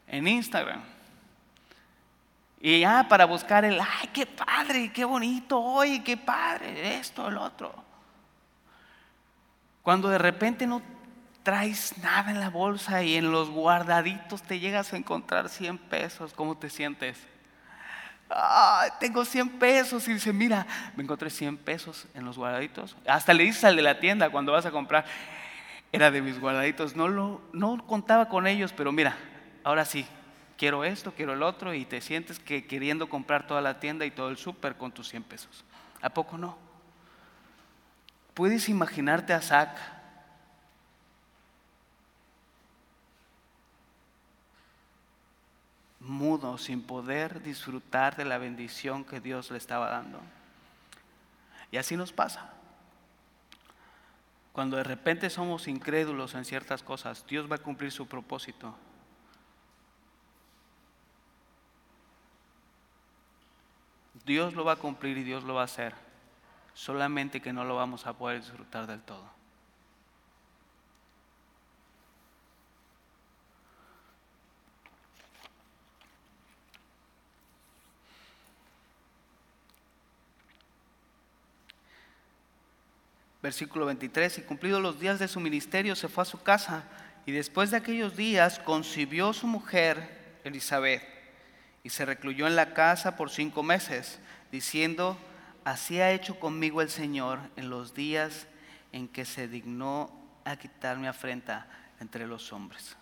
en 0.08 0.28
Instagram. 0.28 0.82
Y 2.60 2.82
ya 2.82 3.08
para 3.08 3.24
buscar 3.24 3.64
el, 3.64 3.80
ay, 3.80 4.10
qué 4.12 4.26
padre, 4.26 4.92
qué 4.92 5.06
bonito, 5.06 5.58
hoy, 5.58 6.02
qué 6.02 6.18
padre, 6.18 6.98
esto, 6.98 7.30
el 7.30 7.38
otro. 7.38 7.74
Cuando 9.84 10.10
de 10.10 10.18
repente 10.18 10.68
no 10.68 10.82
traes 11.44 11.98
nada 12.00 12.30
en 12.30 12.42
la 12.42 12.50
bolsa 12.50 13.02
y 13.04 13.16
en 13.16 13.32
los 13.32 13.50
guardaditos 13.50 14.42
te 14.42 14.60
llegas 14.60 14.92
a 14.92 14.98
encontrar 14.98 15.48
100 15.48 15.78
pesos, 15.78 16.34
¿cómo 16.34 16.58
te 16.58 16.70
sientes? 16.70 17.26
Tengo 19.00 19.26
100 19.26 19.50
pesos. 19.60 20.08
Y 20.08 20.14
dice, 20.14 20.34
mira, 20.34 20.66
me 20.96 21.04
encontré 21.04 21.30
100 21.30 21.58
pesos 21.58 22.08
en 22.14 22.26
los 22.26 22.38
guardaditos. 22.38 22.96
Hasta 23.08 23.34
le 23.34 23.44
dices 23.44 23.64
al 23.64 23.76
de 23.76 23.82
la 23.82 24.00
tienda 24.00 24.30
cuando 24.30 24.52
vas 24.52 24.66
a 24.66 24.72
comprar, 24.72 25.06
era 25.92 26.12
de 26.12 26.22
mis 26.22 26.40
guardaditos. 26.40 26.96
No, 26.96 27.08
lo, 27.08 27.42
no 27.54 27.86
contaba 27.86 28.30
con 28.30 28.48
ellos, 28.48 28.74
pero 28.74 28.92
mira, 28.92 29.16
ahora 29.64 29.86
sí, 29.86 30.06
quiero 30.58 30.84
esto, 30.84 31.14
quiero 31.14 31.34
el 31.34 31.44
otro, 31.44 31.74
y 31.74 31.86
te 31.86 32.02
sientes 32.02 32.40
que 32.40 32.66
queriendo 32.66 33.10
comprar 33.10 33.48
toda 33.48 33.62
la 33.62 33.80
tienda 33.80 34.06
y 34.06 34.12
todo 34.12 34.30
el 34.30 34.38
súper 34.38 34.76
con 34.76 34.92
tus 34.92 35.10
100 35.10 35.24
pesos. 35.24 35.66
¿A 36.02 36.10
poco 36.10 36.38
no? 36.38 36.58
¿Puedes 38.34 38.68
imaginarte 38.70 39.34
a 39.34 39.42
Zach 39.42 39.78
mudo, 46.04 46.58
sin 46.58 46.82
poder 46.84 47.42
disfrutar 47.42 48.16
de 48.16 48.26
la 48.26 48.38
bendición 48.38 49.04
que 49.04 49.20
Dios 49.20 49.52
le 49.52 49.58
estaba 49.58 49.90
dando. 49.90 50.20
Y 51.72 51.78
así 51.78 51.98
nos 51.98 52.12
pasa. 52.12 52.54
Cuando 54.52 54.78
de 54.78 54.84
repente 54.84 55.30
somos 55.30 55.68
incrédulos 55.68 56.36
en 56.36 56.46
ciertas 56.46 56.84
cosas, 56.84 57.26
Dios 57.28 57.52
va 57.52 57.56
a 57.56 57.60
cumplir 57.60 57.92
su 57.92 58.06
propósito. 58.08 58.76
Dios 64.26 64.54
lo 64.54 64.64
va 64.64 64.74
a 64.74 64.78
cumplir 64.78 65.18
y 65.18 65.24
Dios 65.24 65.44
lo 65.44 65.56
va 65.56 65.62
a 65.62 65.66
hacer. 65.66 65.94
Solamente 66.74 67.42
que 67.42 67.54
no 67.54 67.64
lo 67.64 67.76
vamos 67.76 68.06
a 68.06 68.14
poder 68.14 68.42
disfrutar 68.42 68.88
del 68.88 69.02
todo. 69.02 69.43
Versículo 83.44 83.86
23, 83.86 84.38
y 84.38 84.42
cumplidos 84.44 84.82
los 84.82 85.02
días 85.02 85.20
de 85.20 85.28
su 85.28 85.42
ministerio 85.42 85.98
se 85.98 86.08
fue 86.08 86.22
a 86.22 86.26
su 86.26 86.42
casa 86.42 86.86
y 87.26 87.34
después 87.34 87.72
de 87.72 87.78
aquellos 87.78 88.16
días 88.16 88.58
concibió 88.58 89.34
su 89.34 89.48
mujer 89.48 90.40
Elizabeth 90.46 91.04
y 91.84 91.90
se 91.90 92.06
recluyó 92.06 92.48
en 92.48 92.56
la 92.56 92.74
casa 92.74 93.18
por 93.18 93.30
cinco 93.30 93.62
meses, 93.62 94.20
diciendo, 94.50 95.18
así 95.66 96.00
ha 96.00 96.14
hecho 96.14 96.40
conmigo 96.40 96.82
el 96.82 96.90
Señor 96.90 97.40
en 97.58 97.70
los 97.70 97.94
días 97.94 98.48
en 98.94 99.10
que 99.10 99.26
se 99.26 99.50
dignó 99.50 100.10
a 100.46 100.56
quitar 100.56 100.98
mi 100.98 101.08
afrenta 101.08 101.68
entre 102.00 102.26
los 102.26 102.54
hombres. 102.54 102.96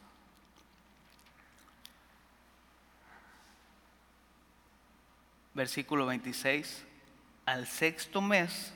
Versículo 5.54 6.08
26, 6.08 6.84
al 7.46 7.68
sexto 7.68 8.22
mes, 8.22 8.74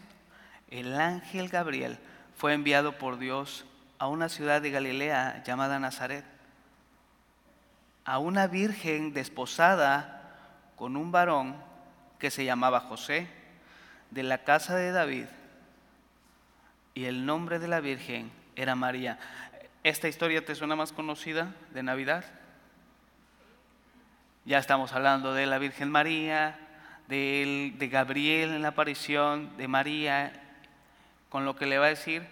el 0.69 0.99
ángel 0.99 1.49
Gabriel 1.49 1.97
fue 2.35 2.53
enviado 2.53 2.97
por 2.97 3.17
Dios 3.17 3.65
a 3.97 4.07
una 4.07 4.29
ciudad 4.29 4.61
de 4.61 4.71
Galilea 4.71 5.43
llamada 5.45 5.79
Nazaret, 5.79 6.25
a 8.03 8.19
una 8.19 8.47
virgen 8.47 9.13
desposada 9.13 10.21
con 10.75 10.97
un 10.97 11.11
varón 11.11 11.55
que 12.19 12.31
se 12.31 12.45
llamaba 12.45 12.81
José, 12.81 13.27
de 14.11 14.23
la 14.23 14.39
casa 14.39 14.75
de 14.75 14.91
David, 14.91 15.25
y 16.93 17.05
el 17.05 17.25
nombre 17.25 17.59
de 17.59 17.67
la 17.67 17.79
virgen 17.79 18.31
era 18.55 18.75
María. 18.75 19.19
¿Esta 19.83 20.07
historia 20.07 20.45
te 20.45 20.55
suena 20.55 20.75
más 20.75 20.91
conocida 20.91 21.53
de 21.73 21.83
Navidad? 21.83 22.25
Ya 24.45 24.59
estamos 24.59 24.93
hablando 24.93 25.33
de 25.33 25.45
la 25.45 25.57
Virgen 25.57 25.89
María, 25.89 26.57
de, 27.07 27.73
de 27.77 27.87
Gabriel 27.87 28.51
en 28.51 28.61
la 28.61 28.69
aparición, 28.69 29.57
de 29.57 29.67
María 29.67 30.44
con 31.29 31.45
lo 31.45 31.55
que 31.55 31.65
le 31.65 31.77
va 31.77 31.87
a 31.87 31.89
decir. 31.89 32.27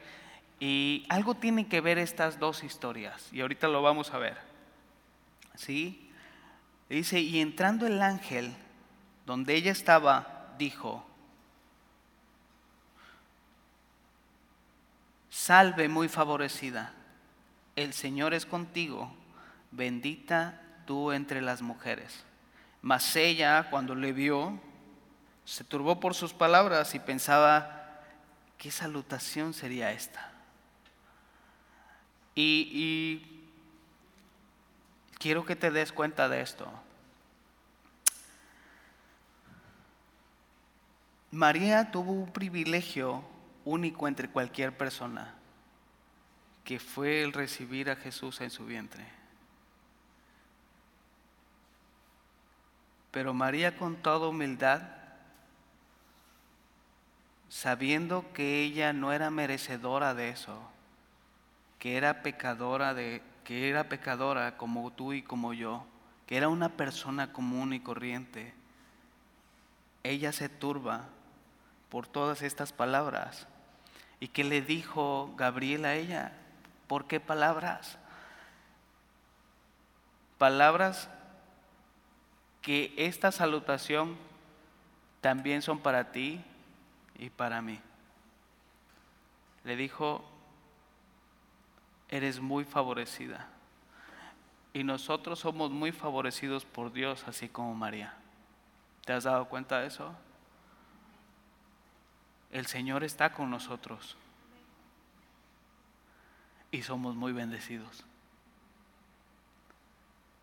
Y 0.60 1.06
algo 1.10 1.36
tienen 1.36 1.68
que 1.68 1.82
ver 1.82 1.98
estas 1.98 2.40
dos 2.40 2.64
historias, 2.64 3.28
y 3.32 3.42
ahorita 3.42 3.68
lo 3.68 3.82
vamos 3.82 4.14
a 4.14 4.18
ver. 4.18 4.38
¿Sí? 5.56 6.10
Dice, 6.90 7.20
y 7.20 7.40
entrando 7.40 7.88
el 7.88 8.02
ángel 8.02 8.54
donde 9.26 9.56
ella 9.56 9.72
estaba, 9.72 10.54
dijo, 10.58 11.06
salve 15.30 15.90
muy 15.90 16.08
favorecida, 16.08 16.94
el 17.76 17.94
Señor 17.94 18.34
es 18.34 18.46
contigo, 18.46 19.14
bendita 19.72 20.62
tú 20.86 21.12
entre 21.12 21.42
las 21.42 21.62
mujeres. 21.62 22.24
Mas 22.82 23.16
ella, 23.16 23.70
cuando 23.70 23.96
le 23.96 24.12
vio, 24.12 24.60
se 25.46 25.64
turbó 25.64 26.00
por 26.00 26.14
sus 26.14 26.34
palabras 26.34 26.94
y 26.96 27.00
pensaba, 27.00 27.83
¿qué 28.58 28.72
salutación 28.72 29.54
sería 29.54 29.92
esta? 29.92 30.32
Y, 32.36 33.22
quiero 35.20 35.46
que 35.46 35.56
te 35.56 35.72
des 35.72 35.92
cuenta 35.92 36.28
de 36.28 36.42
esto. 36.42 36.72
María 41.32 41.92
tuvo 41.92 42.12
un 42.12 42.32
privilegio 42.32 43.24
único 43.66 44.08
entre 44.08 44.30
cualquier 44.30 44.76
persona, 44.76 45.34
que 46.64 46.80
fue 46.80 47.24
el 47.24 47.34
recibir 47.34 47.90
a 47.90 47.96
Jesús 47.96 48.42
en 48.42 48.50
su 48.50 48.66
vientre. 48.66 49.06
Pero 53.12 53.34
María 53.34 53.78
con 53.78 53.96
toda 53.96 54.28
humildad 54.28 55.03
sabiendo 57.54 58.26
que 58.34 58.64
ella 58.64 58.94
no 58.94 59.14
era 59.14 59.30
merecedora 59.30 60.16
de 60.16 60.30
eso, 60.30 60.60
que 61.78 61.98
era 61.98 62.24
pecadora 62.24 62.96
de 62.96 63.22
que 63.44 63.70
era 63.70 63.90
pecadora 63.90 64.58
como 64.58 64.90
tú 64.90 65.14
y 65.14 65.22
como 65.22 65.54
yo, 65.54 65.86
que 66.26 66.36
era 66.36 66.50
una 66.50 66.70
persona 66.70 67.32
común 67.32 67.74
y 67.74 67.80
corriente. 67.80 68.56
Ella 70.02 70.32
se 70.32 70.50
turba 70.50 71.06
por 71.90 72.08
todas 72.08 72.42
estas 72.42 72.74
palabras. 72.74 73.48
¿Y 74.20 74.30
qué 74.30 74.44
le 74.44 74.64
dijo 74.64 75.32
Gabriel 75.38 75.86
a 75.86 75.94
ella? 75.94 76.32
¿Por 76.88 77.06
qué 77.06 77.20
palabras? 77.20 78.00
Palabras 80.40 81.08
que 82.64 82.96
esta 82.98 83.32
salutación 83.32 84.18
también 85.22 85.62
son 85.62 85.78
para 85.78 86.12
ti 86.12 86.44
y 87.24 87.30
para 87.30 87.62
mí. 87.62 87.80
Le 89.64 89.78
dijo, 89.78 90.26
eres 92.10 92.42
muy 92.42 92.66
favorecida. 92.66 93.48
Y 94.74 94.84
nosotros 94.84 95.40
somos 95.40 95.72
muy 95.72 95.94
favorecidos 95.94 96.66
por 96.66 96.92
Dios, 96.92 97.24
así 97.26 97.48
como 97.48 97.74
María. 97.76 98.18
¿Te 99.06 99.14
has 99.14 99.24
dado 99.24 99.48
cuenta 99.48 99.80
de 99.80 99.88
eso? 99.88 100.14
El 102.52 102.66
Señor 102.66 103.06
está 103.06 103.32
con 103.32 103.50
nosotros. 103.50 104.18
Y 106.72 106.82
somos 106.82 107.16
muy 107.16 107.32
bendecidos. 107.32 108.04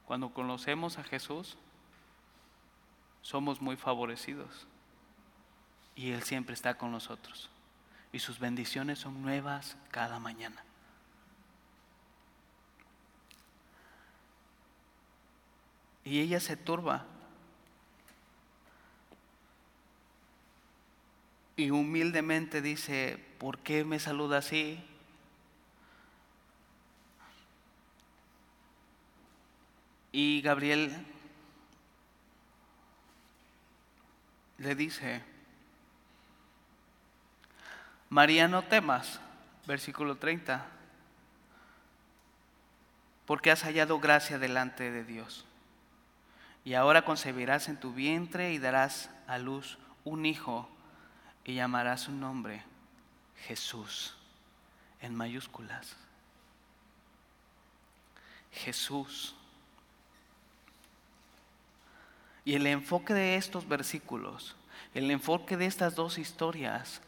Cuando 0.06 0.32
conocemos 0.32 0.96
a 0.96 1.04
Jesús, 1.04 1.58
somos 3.20 3.60
muy 3.60 3.76
favorecidos 3.76 4.66
y 5.94 6.12
Él 6.12 6.22
siempre 6.22 6.54
está 6.54 6.76
con 6.76 6.92
nosotros. 6.92 7.50
Y 8.12 8.18
sus 8.18 8.38
bendiciones 8.38 8.98
son 8.98 9.22
nuevas 9.22 9.76
cada 9.90 10.18
mañana. 10.18 10.62
Y 16.04 16.20
ella 16.20 16.40
se 16.40 16.56
turba. 16.56 17.06
Y 21.56 21.70
humildemente 21.70 22.62
dice, 22.62 23.22
¿por 23.38 23.58
qué 23.58 23.84
me 23.84 24.00
saluda 24.00 24.38
así? 24.38 24.82
Y 30.12 30.40
Gabriel 30.40 31.06
le 34.58 34.74
dice, 34.74 35.22
María, 38.10 38.48
no 38.48 38.62
temas, 38.62 39.20
versículo 39.68 40.16
30, 40.16 40.66
porque 43.24 43.52
has 43.52 43.62
hallado 43.62 44.00
gracia 44.00 44.36
delante 44.40 44.90
de 44.90 45.04
Dios. 45.04 45.44
Y 46.64 46.74
ahora 46.74 47.04
concebirás 47.04 47.68
en 47.68 47.78
tu 47.78 47.92
vientre 47.92 48.52
y 48.52 48.58
darás 48.58 49.10
a 49.28 49.38
luz 49.38 49.78
un 50.04 50.26
hijo 50.26 50.68
y 51.44 51.54
llamarás 51.54 52.02
su 52.02 52.12
nombre 52.12 52.64
Jesús, 53.46 54.16
en 55.00 55.14
mayúsculas. 55.14 55.94
Jesús. 58.50 59.36
Y 62.44 62.54
el 62.54 62.66
enfoque 62.66 63.14
de 63.14 63.36
estos 63.36 63.68
versículos, 63.68 64.56
el 64.94 65.12
enfoque 65.12 65.56
de 65.56 65.66
estas 65.66 65.94
dos 65.94 66.18
historias, 66.18 67.00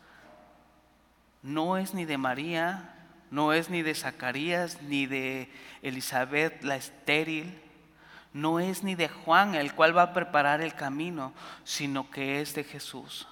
no 1.43 1.77
es 1.77 1.93
ni 1.93 2.05
de 2.05 2.19
María, 2.19 2.95
no 3.31 3.53
es 3.53 3.69
ni 3.69 3.83
de 3.83 3.95
Zacarías, 3.95 4.81
ni 4.83 5.07
de 5.07 5.51
Elizabeth 5.83 6.63
la 6.63 6.77
estéril, 6.77 7.61
no 8.33 8.61
es 8.61 8.83
ni 8.83 8.95
de 8.95 9.09
Juan 9.09 9.55
el 9.55 9.75
cual 9.75 9.97
va 9.97 10.03
a 10.03 10.13
preparar 10.13 10.61
el 10.61 10.75
camino, 10.75 11.33
sino 11.65 12.11
que 12.11 12.41
es 12.41 12.55
de 12.55 12.65
Jesús. 12.65 13.27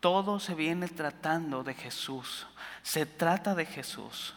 Todo 0.00 0.40
se 0.40 0.54
viene 0.54 0.88
tratando 0.88 1.62
de 1.62 1.74
Jesús, 1.74 2.46
se 2.82 3.06
trata 3.06 3.54
de 3.54 3.66
Jesús. 3.66 4.34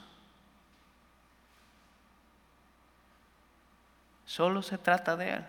Solo 4.26 4.61
se 4.61 4.78
trata 4.78 5.16
de 5.16 5.34
Él. 5.34 5.45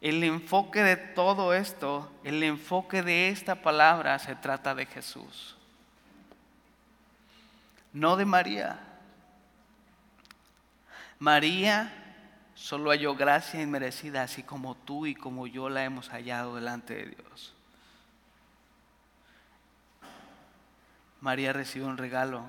El 0.00 0.24
enfoque 0.24 0.82
de 0.82 0.96
todo 0.96 1.54
esto, 1.54 2.10
el 2.24 2.42
enfoque 2.42 3.02
de 3.02 3.28
esta 3.28 3.62
palabra 3.62 4.18
se 4.18 4.34
trata 4.34 4.74
de 4.74 4.86
Jesús 4.86 5.56
no 7.92 8.16
de 8.16 8.24
María. 8.24 8.78
María, 11.18 11.92
solo 12.54 12.90
halló 12.90 13.14
gracia 13.14 13.60
inmerecida, 13.60 14.22
así 14.22 14.42
como 14.42 14.74
tú 14.74 15.06
y 15.06 15.14
como 15.14 15.46
yo 15.46 15.68
la 15.68 15.84
hemos 15.84 16.08
hallado 16.08 16.54
delante 16.54 16.94
de 16.94 17.06
Dios. 17.14 17.54
María 21.20 21.52
recibió 21.52 21.86
un 21.86 21.98
regalo, 21.98 22.44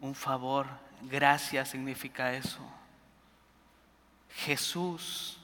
un 0.00 0.14
favor, 0.14 0.66
gracia 1.02 1.66
significa 1.66 2.32
eso. 2.32 2.60
Jesús, 4.34 5.38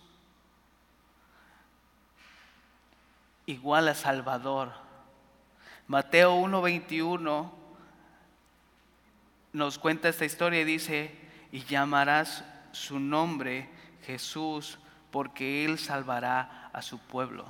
igual 3.44 3.88
a 3.88 3.94
Salvador. 3.94 4.72
Mateo 5.86 6.34
1:21 6.36 7.58
nos 9.59 9.79
cuenta 9.79 10.09
esta 10.09 10.25
historia 10.25 10.61
y 10.61 10.65
dice, 10.65 11.15
y 11.53 11.65
llamarás 11.65 12.45
su 12.73 12.99
nombre 12.99 13.69
Jesús, 14.07 14.79
porque 15.11 15.65
Él 15.65 15.79
salvará 15.79 16.71
a 16.73 16.81
su 16.81 16.99
pueblo. 16.99 17.45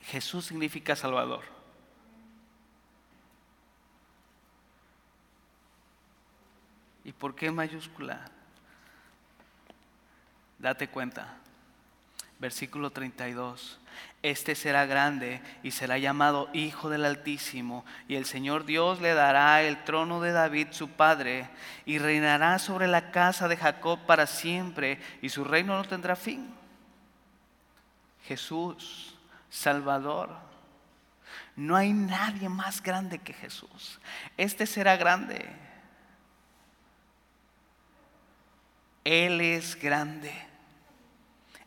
Jesús 0.00 0.46
significa 0.46 0.94
Salvador. 0.94 1.42
¿Y 7.04 7.12
por 7.12 7.34
qué 7.34 7.50
mayúscula? 7.50 8.24
Date 10.58 10.88
cuenta. 10.88 11.36
Versículo 12.38 12.90
32. 12.90 13.78
Este 14.22 14.54
será 14.54 14.86
grande 14.86 15.40
y 15.62 15.70
será 15.70 15.98
llamado 15.98 16.50
Hijo 16.52 16.90
del 16.90 17.04
Altísimo, 17.04 17.84
y 18.08 18.16
el 18.16 18.26
Señor 18.26 18.64
Dios 18.64 19.00
le 19.00 19.14
dará 19.14 19.62
el 19.62 19.84
trono 19.84 20.20
de 20.20 20.32
David 20.32 20.68
su 20.72 20.90
padre, 20.90 21.48
y 21.84 21.98
reinará 21.98 22.58
sobre 22.58 22.88
la 22.88 23.10
casa 23.10 23.48
de 23.48 23.56
Jacob 23.56 24.00
para 24.06 24.26
siempre, 24.26 25.00
y 25.22 25.28
su 25.28 25.44
reino 25.44 25.76
no 25.76 25.84
tendrá 25.84 26.16
fin. 26.16 26.52
Jesús, 28.24 29.16
Salvador. 29.48 30.36
No 31.54 31.76
hay 31.76 31.92
nadie 31.92 32.48
más 32.48 32.82
grande 32.82 33.18
que 33.18 33.32
Jesús. 33.32 33.98
Este 34.36 34.66
será 34.66 34.96
grande. 34.96 35.48
Él 39.04 39.40
es 39.40 39.80
grande. 39.80 40.45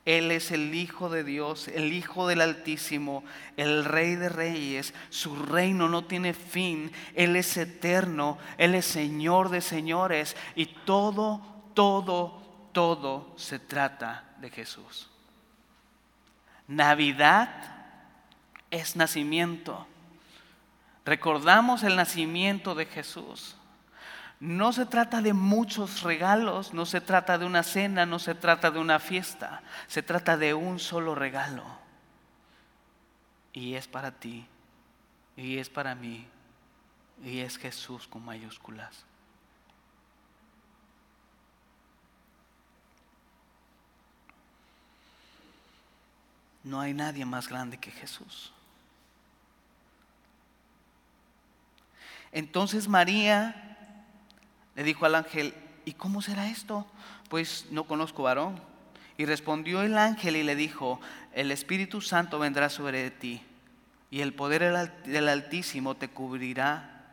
Él 0.10 0.32
es 0.32 0.50
el 0.50 0.74
Hijo 0.74 1.08
de 1.10 1.24
Dios, 1.24 1.68
el 1.68 1.94
Hijo 1.94 2.28
del 2.28 2.42
Altísimo, 2.42 3.24
el 3.58 3.86
Rey 3.86 4.16
de 4.16 4.28
Reyes. 4.28 4.96
Su 5.12 5.36
reino 5.36 5.88
no 5.88 6.06
tiene 6.06 6.34
fin. 6.34 6.92
Él 7.14 7.36
es 7.36 7.56
eterno. 7.58 8.40
Él 8.58 8.74
es 8.74 8.86
Señor 8.86 9.50
de 9.50 9.62
señores. 9.62 10.36
Y 10.56 10.66
todo, 10.66 11.44
todo, 11.76 12.42
todo 12.72 13.36
se 13.38 13.60
trata 13.60 14.24
de 14.42 14.50
Jesús. 14.50 15.12
Navidad 16.68 17.52
es 18.72 18.96
nacimiento. 18.96 19.86
Recordamos 21.06 21.84
el 21.84 21.96
nacimiento 21.96 22.74
de 22.74 22.88
Jesús. 22.88 23.59
No 24.40 24.72
se 24.72 24.86
trata 24.86 25.22
de 25.22 25.34
muchos 25.34 26.04
regalos, 26.04 26.74
no 26.74 26.86
se 26.86 27.02
trata 27.02 27.38
de 27.38 27.46
una 27.46 27.62
cena, 27.62 28.06
no 28.06 28.20
se 28.20 28.36
trata 28.36 28.72
de 28.72 28.80
una 28.80 29.00
fiesta, 29.00 29.62
se 29.88 30.02
trata 30.02 30.38
de 30.38 30.54
un 30.54 30.80
solo 30.80 31.14
regalo. 31.14 31.66
Y 33.52 33.74
es 33.74 33.88
para 33.88 34.12
ti, 34.12 34.48
y 35.36 35.58
es 35.58 35.70
para 35.70 35.94
mí, 35.94 36.26
y 37.22 37.40
es 37.40 37.58
Jesús 37.58 38.08
con 38.08 38.24
mayúsculas. 38.24 39.04
No 46.64 46.80
hay 46.80 46.94
nadie 46.94 47.26
más 47.26 47.50
grande 47.50 47.78
que 47.78 47.92
Jesús. 47.92 48.54
Entonces 52.32 52.88
María 52.88 53.69
le 54.80 54.86
dijo 54.86 55.06
al 55.06 55.16
ángel, 55.16 55.54
¿y 55.84 55.92
cómo 55.92 56.22
será 56.22 56.48
esto? 56.48 56.88
Pues 57.28 57.66
no 57.70 57.84
conozco 57.84 58.24
varón. 58.24 58.62
Y 59.18 59.26
respondió 59.26 59.82
el 59.82 59.98
ángel 59.98 60.38
y 60.38 60.44
le 60.44 60.56
dijo, 60.56 61.02
el 61.34 61.52
Espíritu 61.52 62.00
Santo 62.00 62.40
vendrá 62.40 62.70
sobre 62.70 63.12
ti 63.12 63.42
y 64.10 64.22
el 64.22 64.34
poder 64.34 65.04
del 65.04 65.28
Altísimo 65.28 65.98
te 65.98 66.08
cubrirá 66.08 67.10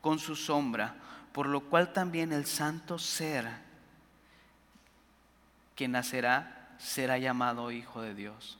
con 0.00 0.18
su 0.18 0.36
sombra, 0.36 0.94
por 1.32 1.48
lo 1.48 1.60
cual 1.60 1.92
también 1.92 2.32
el 2.32 2.46
santo 2.46 2.98
ser 2.98 3.46
que 5.76 5.86
nacerá 5.86 6.70
será 6.78 7.18
llamado 7.18 7.72
Hijo 7.72 8.00
de 8.00 8.14
Dios. 8.14 8.56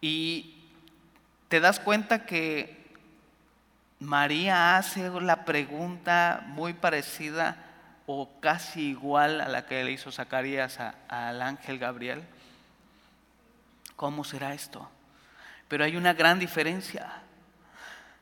Y 0.00 0.54
te 1.48 1.60
das 1.60 1.78
cuenta 1.78 2.24
que 2.24 2.79
María 4.00 4.78
hace 4.78 5.08
la 5.20 5.44
pregunta 5.44 6.42
muy 6.46 6.72
parecida 6.72 7.56
o 8.06 8.40
casi 8.40 8.88
igual 8.88 9.42
a 9.42 9.48
la 9.48 9.66
que 9.66 9.84
le 9.84 9.92
hizo 9.92 10.10
Zacarías 10.10 10.78
al 11.08 11.42
ángel 11.42 11.78
Gabriel. 11.78 12.22
¿Cómo 13.96 14.24
será 14.24 14.54
esto? 14.54 14.90
Pero 15.68 15.84
hay 15.84 15.96
una 15.96 16.14
gran 16.14 16.38
diferencia. 16.38 17.06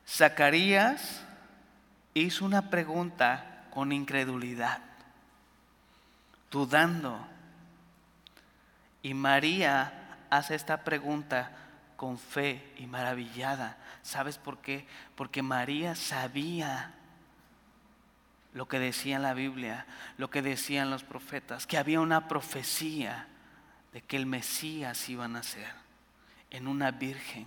Zacarías 0.07 1.23
hizo 2.13 2.45
una 2.45 2.71
pregunta 2.71 3.65
con 3.71 3.93
incredulidad, 3.93 4.81
dudando. 6.51 7.25
Y 9.01 9.15
María 9.15 9.93
hace 10.29 10.57
esta 10.57 10.79
pregunta 10.83 11.53
con 11.99 12.17
fe 12.17 12.63
y 12.79 12.87
maravillada. 12.87 13.77
¿Sabes 14.03 14.39
por 14.39 14.59
qué? 14.59 14.87
Porque 15.17 15.43
María 15.43 15.97
sabía 15.97 16.95
lo 18.55 18.69
que 18.69 18.79
decía 18.79 19.19
la 19.19 19.35
Biblia, 19.35 19.85
lo 20.17 20.31
que 20.31 20.41
decían 20.41 20.91
los 20.91 21.03
profetas, 21.03 21.67
que 21.67 21.77
había 21.77 22.01
una 22.01 22.29
profecía 22.29 23.27
de 23.93 24.01
que 24.01 24.17
el 24.17 24.27
Mesías 24.27 25.09
iba 25.09 25.25
a 25.25 25.29
nacer 25.29 25.73
en 26.51 26.69
una 26.69 26.93
virgen. 26.93 27.47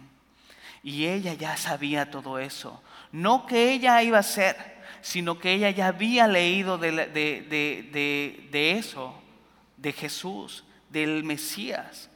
Y 0.84 1.06
ella 1.06 1.34
ya 1.34 1.56
sabía 1.56 2.12
todo 2.12 2.38
eso. 2.38 2.84
No 3.14 3.46
que 3.46 3.72
ella 3.72 4.04
iba 4.04 4.20
a 4.20 4.24
ser, 4.24 4.58
sino 5.00 5.40
que 5.40 5.54
ella 5.54 5.70
ya 5.70 5.88
había 5.88 6.28
leído 6.28 6.78
de, 6.78 6.92
de 6.92 8.72
eso, 8.72 9.16
de 9.78 9.94
Jesús, 9.94 10.66
del 10.90 11.24
Mesías. 11.24 12.11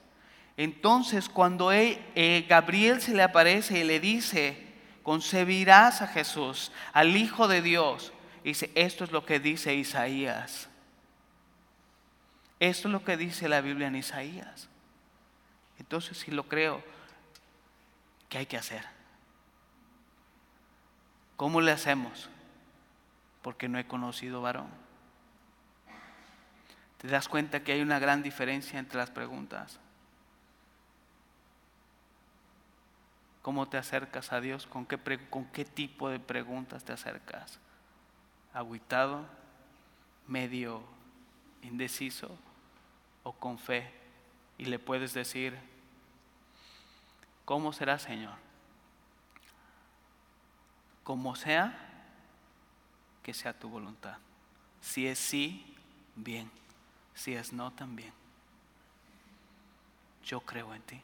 Entonces 0.57 1.27
cuando 1.27 1.71
eh, 1.71 2.45
Gabriel 2.47 3.01
se 3.01 3.13
le 3.13 3.23
aparece 3.23 3.79
y 3.79 3.83
le 3.83 3.99
dice, 3.99 4.57
concebirás 5.03 6.01
a 6.01 6.07
Jesús, 6.07 6.71
al 6.93 7.17
Hijo 7.17 7.47
de 7.47 7.61
Dios, 7.61 8.13
dice, 8.43 8.71
esto 8.75 9.03
es 9.03 9.11
lo 9.11 9.25
que 9.25 9.39
dice 9.39 9.75
Isaías. 9.75 10.69
Esto 12.59 12.87
es 12.87 12.91
lo 12.91 13.03
que 13.03 13.17
dice 13.17 13.49
la 13.49 13.59
Biblia 13.59 13.87
en 13.87 13.97
Isaías. 13.97 14.69
Entonces 15.77 16.17
si 16.17 16.31
lo 16.31 16.47
creo, 16.47 16.81
¿qué 18.29 18.37
hay 18.37 18.45
que 18.45 18.57
hacer? 18.57 18.85
¿Cómo 21.35 21.59
le 21.59 21.71
hacemos? 21.71 22.29
Porque 23.41 23.67
no 23.67 23.77
he 23.77 23.85
conocido 23.85 24.41
varón. 24.41 24.69
¿Te 26.99 27.09
das 27.09 27.27
cuenta 27.27 27.63
que 27.63 27.73
hay 27.73 27.81
una 27.81 27.99
gran 27.99 28.23
diferencia 28.23 28.79
entre 28.79 28.97
las 28.97 29.11
preguntas? 29.11 29.79
¿Cómo 33.45 33.67
te 33.67 33.77
acercas 33.77 34.33
a 34.33 34.41
Dios? 34.41 34.65
¿Con 34.65 34.87
qué, 34.87 34.97
¿Con 35.29 35.45
qué 35.45 35.65
tipo 35.65 36.09
de 36.09 36.19
preguntas 36.19 36.83
te 36.83 36.93
acercas? 36.93 37.59
¿Aguitado? 38.51 39.23
¿Medio 40.25 40.81
indeciso? 41.61 42.35
¿O 43.21 43.33
con 43.33 43.59
fe? 43.59 43.93
Y 44.57 44.65
le 44.65 44.79
puedes 44.79 45.13
decir, 45.13 45.55
¿cómo 47.45 47.71
será 47.71 47.99
Señor? 47.99 48.33
Como 51.03 51.35
sea, 51.35 51.77
que 53.21 53.31
sea 53.31 53.53
tu 53.53 53.69
voluntad. 53.69 54.17
Si 54.81 55.05
es 55.05 55.19
sí, 55.19 55.77
bien. 56.15 56.49
Si 57.13 57.35
es 57.35 57.53
no, 57.53 57.71
también. 57.71 58.11
Yo 60.23 60.41
creo 60.41 60.73
en 60.73 60.81
ti. 60.81 61.03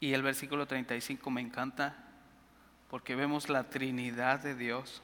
Y 0.00 0.14
el 0.14 0.22
versículo 0.22 0.66
35 0.66 1.30
me 1.30 1.42
encanta 1.42 1.94
porque 2.88 3.14
vemos 3.14 3.50
la 3.50 3.68
Trinidad 3.68 4.40
de 4.40 4.54
Dios 4.54 5.02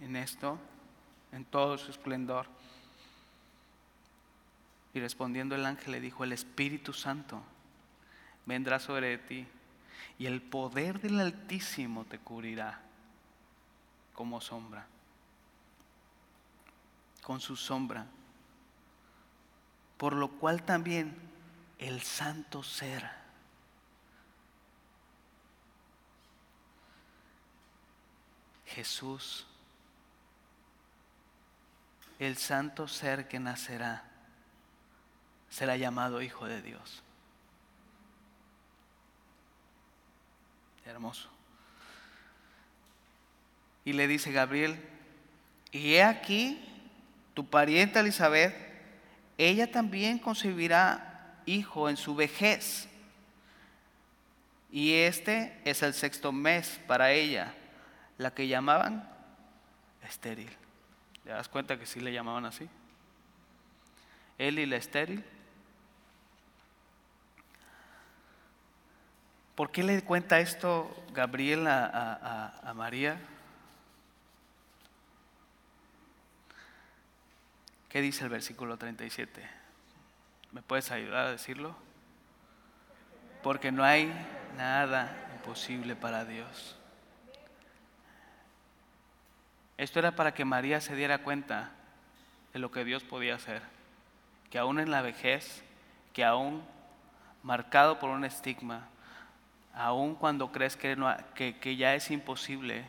en 0.00 0.14
esto, 0.14 0.58
en 1.32 1.44
todo 1.44 1.76
su 1.76 1.90
esplendor. 1.90 2.46
Y 4.94 5.00
respondiendo 5.00 5.56
el 5.56 5.66
ángel 5.66 5.92
le 5.92 6.00
dijo, 6.00 6.22
el 6.22 6.32
Espíritu 6.32 6.92
Santo 6.92 7.42
vendrá 8.46 8.78
sobre 8.78 9.18
ti 9.18 9.44
y 10.20 10.26
el 10.26 10.40
poder 10.40 11.00
del 11.00 11.18
Altísimo 11.18 12.04
te 12.04 12.20
cubrirá 12.20 12.80
como 14.14 14.40
sombra, 14.40 14.86
con 17.22 17.40
su 17.40 17.56
sombra. 17.56 18.06
Por 19.96 20.12
lo 20.14 20.28
cual 20.28 20.62
también 20.62 21.16
el 21.78 22.02
santo 22.02 22.62
ser 22.62 23.17
Jesús, 28.78 29.44
el 32.20 32.36
santo 32.36 32.86
ser 32.86 33.26
que 33.26 33.40
nacerá, 33.40 34.04
será 35.50 35.76
llamado 35.76 36.22
Hijo 36.22 36.46
de 36.46 36.62
Dios. 36.62 37.02
Hermoso. 40.86 41.28
Y 43.84 43.94
le 43.94 44.06
dice 44.06 44.30
Gabriel, 44.30 44.80
y 45.72 45.94
he 45.94 46.04
aquí, 46.04 46.64
tu 47.34 47.44
pariente 47.44 47.98
Elizabeth, 47.98 48.54
ella 49.38 49.68
también 49.72 50.20
concebirá 50.20 51.42
hijo 51.46 51.88
en 51.88 51.96
su 51.96 52.14
vejez. 52.14 52.86
Y 54.70 54.92
este 54.92 55.60
es 55.64 55.82
el 55.82 55.94
sexto 55.94 56.30
mes 56.30 56.78
para 56.86 57.10
ella 57.10 57.57
la 58.18 58.32
que 58.32 58.48
llamaban 58.48 59.08
estéril. 60.02 60.50
¿Te 61.24 61.30
das 61.30 61.48
cuenta 61.48 61.78
que 61.78 61.86
sí 61.86 62.00
le 62.00 62.12
llamaban 62.12 62.44
así? 62.44 62.68
Él 64.36 64.58
y 64.58 64.66
la 64.66 64.76
estéril. 64.76 65.24
¿Por 69.54 69.70
qué 69.72 69.82
le 69.82 70.02
cuenta 70.02 70.38
esto 70.38 71.04
Gabriel 71.12 71.66
a, 71.66 72.60
a 72.62 72.74
María? 72.74 73.18
¿Qué 77.88 78.00
dice 78.00 78.24
el 78.24 78.30
versículo 78.30 78.76
37? 78.76 79.48
¿Me 80.52 80.62
puedes 80.62 80.90
ayudar 80.90 81.26
a 81.26 81.30
decirlo? 81.32 81.74
Porque 83.42 83.72
no 83.72 83.82
hay 83.82 84.12
nada 84.56 85.30
imposible 85.34 85.96
para 85.96 86.24
Dios. 86.24 86.77
Esto 89.78 90.00
era 90.00 90.16
para 90.16 90.34
que 90.34 90.44
María 90.44 90.80
se 90.80 90.96
diera 90.96 91.22
cuenta 91.22 91.70
de 92.52 92.58
lo 92.58 92.72
que 92.72 92.84
Dios 92.84 93.04
podía 93.04 93.36
hacer, 93.36 93.62
que 94.50 94.58
aún 94.58 94.80
en 94.80 94.90
la 94.90 95.02
vejez, 95.02 95.62
que 96.12 96.24
aún 96.24 96.64
marcado 97.44 98.00
por 98.00 98.10
un 98.10 98.24
estigma, 98.24 98.88
aún 99.72 100.16
cuando 100.16 100.50
crees 100.50 100.76
que, 100.76 101.76
ya 101.76 101.94
es 101.94 102.10
imposible, 102.10 102.84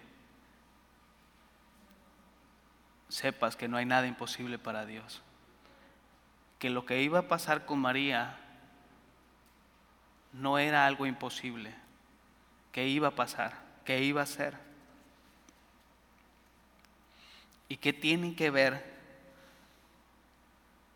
sepas 3.07 3.55
que 3.55 3.67
no 3.67 3.77
hay 3.77 3.85
nada 3.85 4.07
imposible 4.07 4.57
para 4.57 4.87
Dios. 4.87 5.21
Que 6.57 6.71
lo 6.71 6.87
que 6.87 7.03
iba 7.03 7.19
a 7.19 7.27
pasar 7.27 7.65
con 7.67 7.79
María 7.79 8.35
no 10.33 10.57
era 10.57 10.87
algo 10.87 11.05
imposible, 11.05 11.75
que 12.71 12.87
iba 12.87 13.09
a 13.09 13.15
pasar, 13.15 13.53
que 13.85 14.03
iba 14.03 14.23
a 14.23 14.25
ser. 14.25 14.68
¿Y 17.69 17.77
qué 17.77 17.93
tienen 17.93 18.35
que 18.35 18.49
ver 18.49 18.83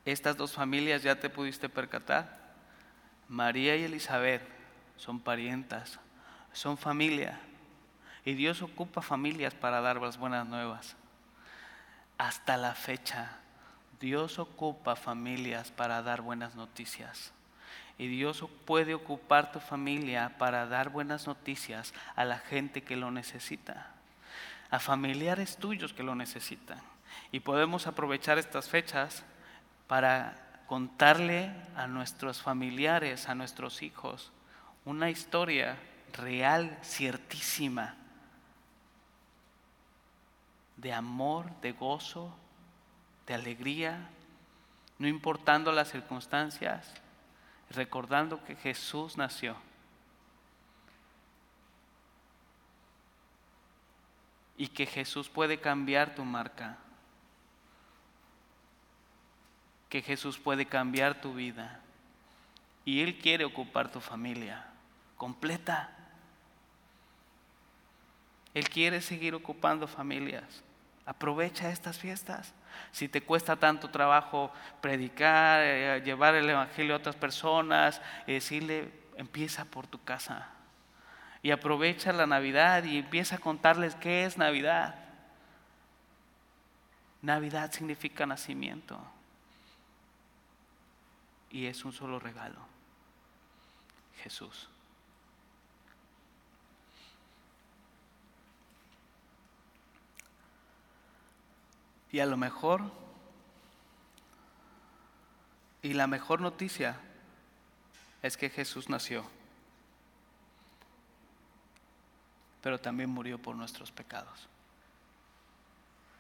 estas 0.05 0.35
dos 0.35 0.53
familias? 0.53 1.03
Ya 1.03 1.19
te 1.19 1.29
pudiste 1.29 1.69
percatar. 1.69 2.41
María 3.29 3.75
y 3.75 3.83
Elizabeth 3.83 4.41
son 4.97 5.19
parientas, 5.19 5.99
son 6.51 6.77
familia. 6.77 7.39
Y 8.25 8.33
Dios 8.33 8.63
ocupa 8.63 9.03
familias 9.03 9.53
para 9.53 9.81
dar 9.81 10.01
las 10.01 10.17
buenas 10.17 10.47
nuevas. 10.47 10.95
Hasta 12.17 12.57
la 12.57 12.73
fecha, 12.73 13.37
Dios 13.99 14.39
ocupa 14.39 14.95
familias 14.95 15.69
para 15.69 16.01
dar 16.01 16.21
buenas 16.21 16.55
noticias. 16.55 17.33
Y 17.99 18.07
Dios 18.07 18.43
puede 18.65 18.95
ocupar 18.95 19.51
tu 19.51 19.59
familia 19.59 20.35
para 20.39 20.65
dar 20.65 20.89
buenas 20.89 21.27
noticias 21.27 21.93
a 22.15 22.25
la 22.25 22.39
gente 22.39 22.81
que 22.81 22.95
lo 22.95 23.11
necesita 23.11 23.93
a 24.73 24.79
familiares 24.79 25.57
tuyos 25.57 25.93
que 25.93 26.01
lo 26.01 26.15
necesitan. 26.15 26.81
Y 27.31 27.41
podemos 27.41 27.85
aprovechar 27.85 28.39
estas 28.39 28.67
fechas 28.67 29.23
para 29.85 30.63
contarle 30.65 31.51
a 31.75 31.85
nuestros 31.85 32.41
familiares, 32.41 33.29
a 33.29 33.35
nuestros 33.35 33.83
hijos, 33.83 34.31
una 34.83 35.11
historia 35.11 35.77
real, 36.13 36.75
ciertísima, 36.83 37.93
de 40.77 40.91
amor, 40.91 41.51
de 41.61 41.73
gozo, 41.73 42.35
de 43.27 43.35
alegría, 43.35 44.09
no 44.97 45.07
importando 45.07 45.71
las 45.71 45.91
circunstancias, 45.91 46.91
recordando 47.69 48.43
que 48.43 48.55
Jesús 48.55 49.17
nació 49.17 49.55
y 54.63 54.69
que 54.69 54.85
Jesús 54.85 55.27
puede 55.27 55.59
cambiar 55.59 56.15
tu 56.15 56.23
marca, 56.23 56.77
que 59.89 60.01
Jesús 60.01 60.39
puede 60.39 60.65
cambiar 60.65 61.19
tu 61.19 61.33
vida 61.33 61.81
y 62.85 63.01
Él 63.01 63.19
quiere 63.19 63.43
ocupar 63.43 63.91
tu 63.91 63.99
familia 63.99 64.65
completa. 65.17 65.89
Él 68.53 68.69
quiere 68.69 69.01
seguir 69.01 69.35
ocupando 69.35 69.85
familias. 69.85 70.63
Aprovecha 71.05 71.69
estas 71.69 71.99
fiestas. 71.99 72.53
Si 72.93 73.09
te 73.09 73.19
cuesta 73.19 73.57
tanto 73.57 73.89
trabajo 73.89 74.49
predicar, 74.79 75.59
eh, 75.61 76.01
llevar 76.05 76.35
el 76.35 76.49
Evangelio 76.49 76.93
a 76.93 76.99
otras 76.99 77.17
personas, 77.17 78.01
decirle, 78.25 78.93
empieza 79.17 79.65
por 79.65 79.87
tu 79.87 80.01
casa 80.01 80.53
y 81.43 81.51
aprovecha 81.51 82.13
la 82.13 82.25
Navidad 82.25 82.85
y 82.85 82.97
empieza 82.97 83.35
a 83.35 83.39
contarles 83.39 83.95
qué 83.95 84.25
es 84.25 84.37
Navidad. 84.37 84.95
Navidad 87.21 87.71
significa 87.71 88.25
nacimiento 88.25 88.99
y 91.51 91.65
es 91.65 91.83
un 91.83 91.91
solo 91.91 92.17
regalo, 92.17 92.59
Jesús. 94.23 94.69
Y 102.09 102.19
a 102.19 102.25
lo 102.25 102.37
mejor, 102.37 102.89
y 105.81 105.93
la 105.93 106.07
mejor 106.07 106.39
noticia 106.39 106.99
es 108.21 108.37
que 108.37 108.49
Jesús 108.49 108.87
nació. 108.87 109.42
Pero 112.63 112.79
también 112.79 113.09
murió 113.09 113.37
por 113.37 113.57
nuestros 113.57 113.91
pecados. 113.91 114.47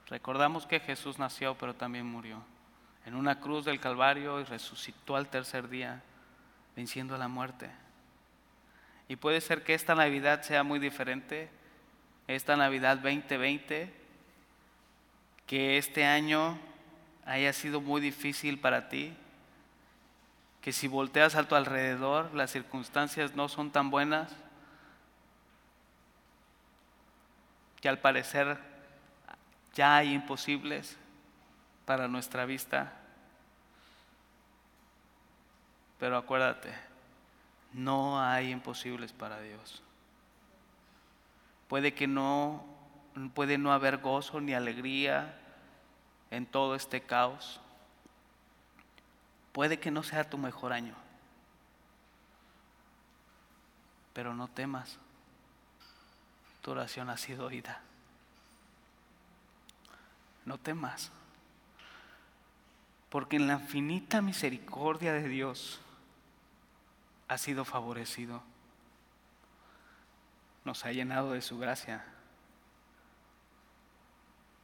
Recordamos 0.09 0.67
que 0.67 0.81
Jesús 0.81 1.17
nació, 1.17 1.57
pero 1.57 1.73
también 1.73 2.05
murió 2.05 2.43
en 3.05 3.15
una 3.15 3.39
cruz 3.39 3.65
del 3.65 3.79
Calvario 3.79 4.39
y 4.39 4.43
resucitó 4.43 5.15
al 5.15 5.29
tercer 5.29 5.69
día, 5.69 6.03
venciendo 6.75 7.17
la 7.17 7.29
muerte. 7.29 7.69
Y 9.07 9.15
puede 9.15 9.41
ser 9.41 9.63
que 9.63 9.73
esta 9.73 9.95
Navidad 9.95 10.41
sea 10.41 10.63
muy 10.63 10.79
diferente, 10.79 11.49
esta 12.27 12.57
Navidad 12.57 12.97
2020, 12.97 13.93
que 15.47 15.77
este 15.77 16.05
año 16.05 16.59
haya 17.25 17.53
sido 17.53 17.79
muy 17.79 18.01
difícil 18.01 18.59
para 18.59 18.89
ti, 18.89 19.13
que 20.61 20.73
si 20.73 20.87
volteas 20.87 21.35
a 21.35 21.47
tu 21.47 21.55
alrededor 21.55 22.33
las 22.33 22.51
circunstancias 22.51 23.35
no 23.35 23.47
son 23.49 23.71
tan 23.71 23.89
buenas, 23.89 24.33
que 27.83 27.89
al 27.89 27.99
parecer 27.99 28.57
ya 29.73 29.97
hay 29.97 30.13
imposibles 30.13 30.95
para 31.85 32.07
nuestra 32.07 32.45
vista. 32.45 32.93
Pero 35.99 36.15
acuérdate, 36.15 36.73
no 37.73 38.21
hay 38.21 38.51
imposibles 38.51 39.11
para 39.11 39.41
Dios. 39.41 39.83
Puede 41.67 41.93
que 41.93 42.07
no, 42.07 42.63
puede 43.33 43.57
no 43.57 43.73
haber 43.73 43.97
gozo 43.97 44.39
ni 44.39 44.53
alegría 44.53 45.37
en 46.31 46.45
todo 46.45 46.75
este 46.75 47.01
caos. 47.01 47.59
Puede 49.51 49.77
que 49.77 49.91
no 49.91 50.03
sea 50.03 50.29
tu 50.29 50.37
mejor 50.37 50.71
año. 50.71 50.95
Pero 54.13 54.33
no 54.33 54.47
temas 54.47 54.97
tu 56.63 56.71
oración 56.71 57.09
ha 57.09 57.17
sido 57.17 57.45
oída. 57.45 57.81
No 60.45 60.57
temas, 60.57 61.11
porque 63.09 63.35
en 63.35 63.47
la 63.47 63.53
infinita 63.53 64.21
misericordia 64.21 65.13
de 65.13 65.27
Dios 65.27 65.79
has 67.27 67.41
sido 67.41 67.65
favorecido. 67.65 68.41
nos 70.65 70.85
ha 70.85 70.93
llenado 70.93 71.33
de 71.33 71.41
su 71.41 71.59
gracia 71.59 72.05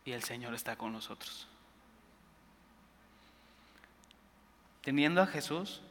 y 0.06 0.14
el 0.14 0.24
Señor 0.24 0.54
está 0.54 0.78
con 0.78 0.94
nosotros. 0.94 1.46
Teniendo 4.82 5.22
a 5.22 5.28
Jesús, 5.28 5.82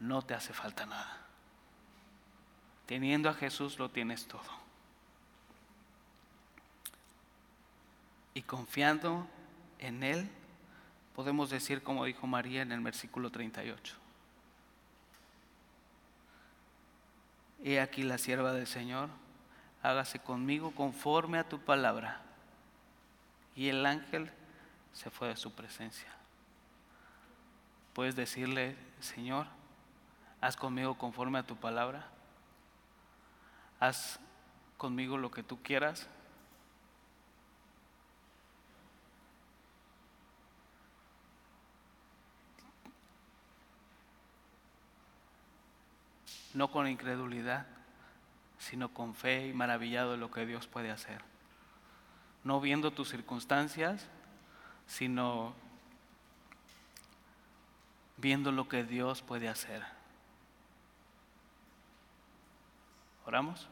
no 0.00 0.22
te 0.22 0.34
hace 0.34 0.52
falta 0.52 0.86
nada. 0.86 1.27
Teniendo 2.88 3.28
a 3.28 3.34
Jesús 3.34 3.78
lo 3.78 3.90
tienes 3.90 4.26
todo. 4.26 4.40
Y 8.32 8.40
confiando 8.40 9.26
en 9.78 10.02
Él, 10.02 10.26
podemos 11.14 11.50
decir 11.50 11.82
como 11.82 12.06
dijo 12.06 12.26
María 12.26 12.62
en 12.62 12.72
el 12.72 12.80
versículo 12.80 13.30
38. 13.30 13.94
He 17.62 17.78
aquí 17.78 18.04
la 18.04 18.16
sierva 18.16 18.54
del 18.54 18.66
Señor, 18.66 19.10
hágase 19.82 20.18
conmigo 20.20 20.70
conforme 20.70 21.38
a 21.38 21.46
tu 21.46 21.60
palabra. 21.60 22.22
Y 23.54 23.68
el 23.68 23.84
ángel 23.84 24.30
se 24.94 25.10
fue 25.10 25.28
de 25.28 25.36
su 25.36 25.52
presencia. 25.52 26.08
Puedes 27.92 28.16
decirle, 28.16 28.76
Señor, 29.00 29.46
haz 30.40 30.56
conmigo 30.56 30.96
conforme 30.96 31.38
a 31.38 31.42
tu 31.42 31.54
palabra. 31.54 32.08
Haz 33.80 34.18
conmigo 34.76 35.18
lo 35.18 35.30
que 35.30 35.42
tú 35.42 35.62
quieras. 35.62 36.08
no 46.58 46.72
con 46.72 46.88
incredulidad, 46.88 47.66
sino 48.58 48.92
con 48.92 49.14
fe 49.14 49.46
y 49.46 49.52
maravillado 49.52 50.12
de 50.12 50.18
lo 50.18 50.32
que 50.32 50.44
Dios 50.44 50.66
puede 50.66 50.90
hacer. 50.90 51.22
No 52.42 52.60
viendo 52.60 52.90
tus 52.90 53.10
circunstancias, 53.10 54.06
sino 54.86 55.54
viendo 58.16 58.50
lo 58.50 58.68
que 58.68 58.82
Dios 58.82 59.22
puede 59.22 59.48
hacer. 59.48 59.97
¿Oramos? 63.28 63.68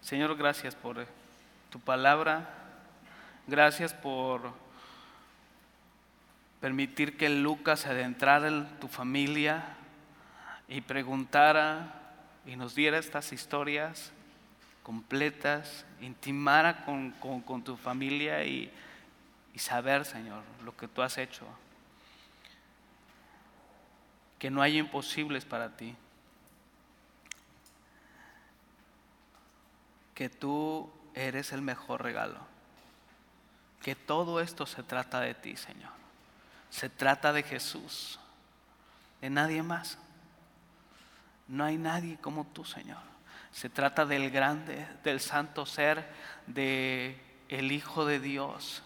Señor, 0.00 0.34
gracias 0.38 0.74
por 0.74 1.06
tu 1.68 1.78
palabra. 1.78 2.48
Gracias 3.46 3.92
por 3.92 4.54
permitir 6.62 7.18
que 7.18 7.28
Lucas 7.28 7.84
adentrara 7.84 8.48
en 8.48 8.66
tu 8.80 8.88
familia 8.88 9.76
y 10.66 10.80
preguntara 10.80 11.92
y 12.46 12.56
nos 12.56 12.74
diera 12.74 12.96
estas 12.96 13.30
historias 13.34 14.10
completas, 14.82 15.84
intimara 16.00 16.86
con, 16.86 17.62
tu 17.64 17.76
familia 17.76 18.42
y, 18.46 18.72
y 19.52 19.58
saber, 19.58 20.06
Señor, 20.06 20.42
lo 20.64 20.74
que 20.74 20.88
tú 20.88 21.02
has 21.02 21.18
hecho. 21.18 21.44
Que 24.38 24.50
no 24.50 24.62
hay 24.62 24.78
imposibles 24.78 25.44
para 25.44 25.76
ti. 25.76 25.94
Que 30.14 30.28
tú 30.28 30.90
eres 31.14 31.52
el 31.52 31.62
mejor 31.62 32.02
regalo. 32.02 32.38
Que 33.82 33.94
todo 33.94 34.40
esto 34.40 34.66
se 34.66 34.82
trata 34.82 35.20
de 35.20 35.34
ti, 35.34 35.56
Señor. 35.56 35.92
Se 36.70 36.88
trata 36.88 37.32
de 37.32 37.42
Jesús, 37.42 38.18
de 39.20 39.30
nadie 39.30 39.62
más. 39.62 39.98
No 41.46 41.64
hay 41.64 41.76
nadie 41.76 42.18
como 42.20 42.44
tú, 42.46 42.64
Señor. 42.64 43.02
Se 43.52 43.68
trata 43.68 44.04
del 44.06 44.30
grande, 44.30 44.86
del 45.04 45.20
santo 45.20 45.66
ser, 45.66 46.08
de 46.46 47.20
el 47.48 47.70
Hijo 47.70 48.04
de 48.04 48.18
Dios, 48.18 48.82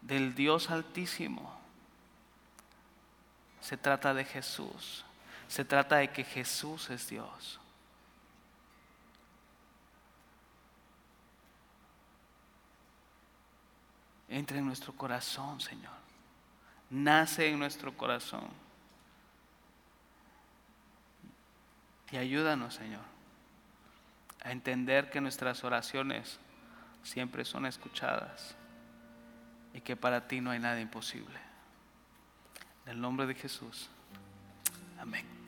del 0.00 0.34
Dios 0.34 0.70
altísimo. 0.70 1.56
Se 3.60 3.76
trata 3.76 4.12
de 4.12 4.24
Jesús. 4.24 5.04
Se 5.46 5.64
trata 5.64 5.96
de 5.96 6.10
que 6.10 6.24
Jesús 6.24 6.90
es 6.90 7.08
Dios. 7.08 7.60
Entre 14.32 14.58
en 14.58 14.64
nuestro 14.64 14.94
corazón, 14.94 15.60
Señor. 15.60 15.92
Nace 16.88 17.50
en 17.50 17.58
nuestro 17.58 17.94
corazón. 17.94 18.48
Y 22.10 22.16
ayúdanos, 22.16 22.74
Señor, 22.74 23.02
a 24.42 24.50
entender 24.50 25.10
que 25.10 25.20
nuestras 25.20 25.62
oraciones 25.64 26.38
siempre 27.02 27.44
son 27.44 27.66
escuchadas 27.66 28.54
y 29.74 29.82
que 29.82 29.96
para 29.96 30.26
ti 30.26 30.40
no 30.40 30.50
hay 30.50 30.60
nada 30.60 30.80
imposible. 30.80 31.38
En 32.86 32.92
el 32.92 33.00
nombre 33.02 33.26
de 33.26 33.34
Jesús. 33.34 33.90
Amén. 34.98 35.41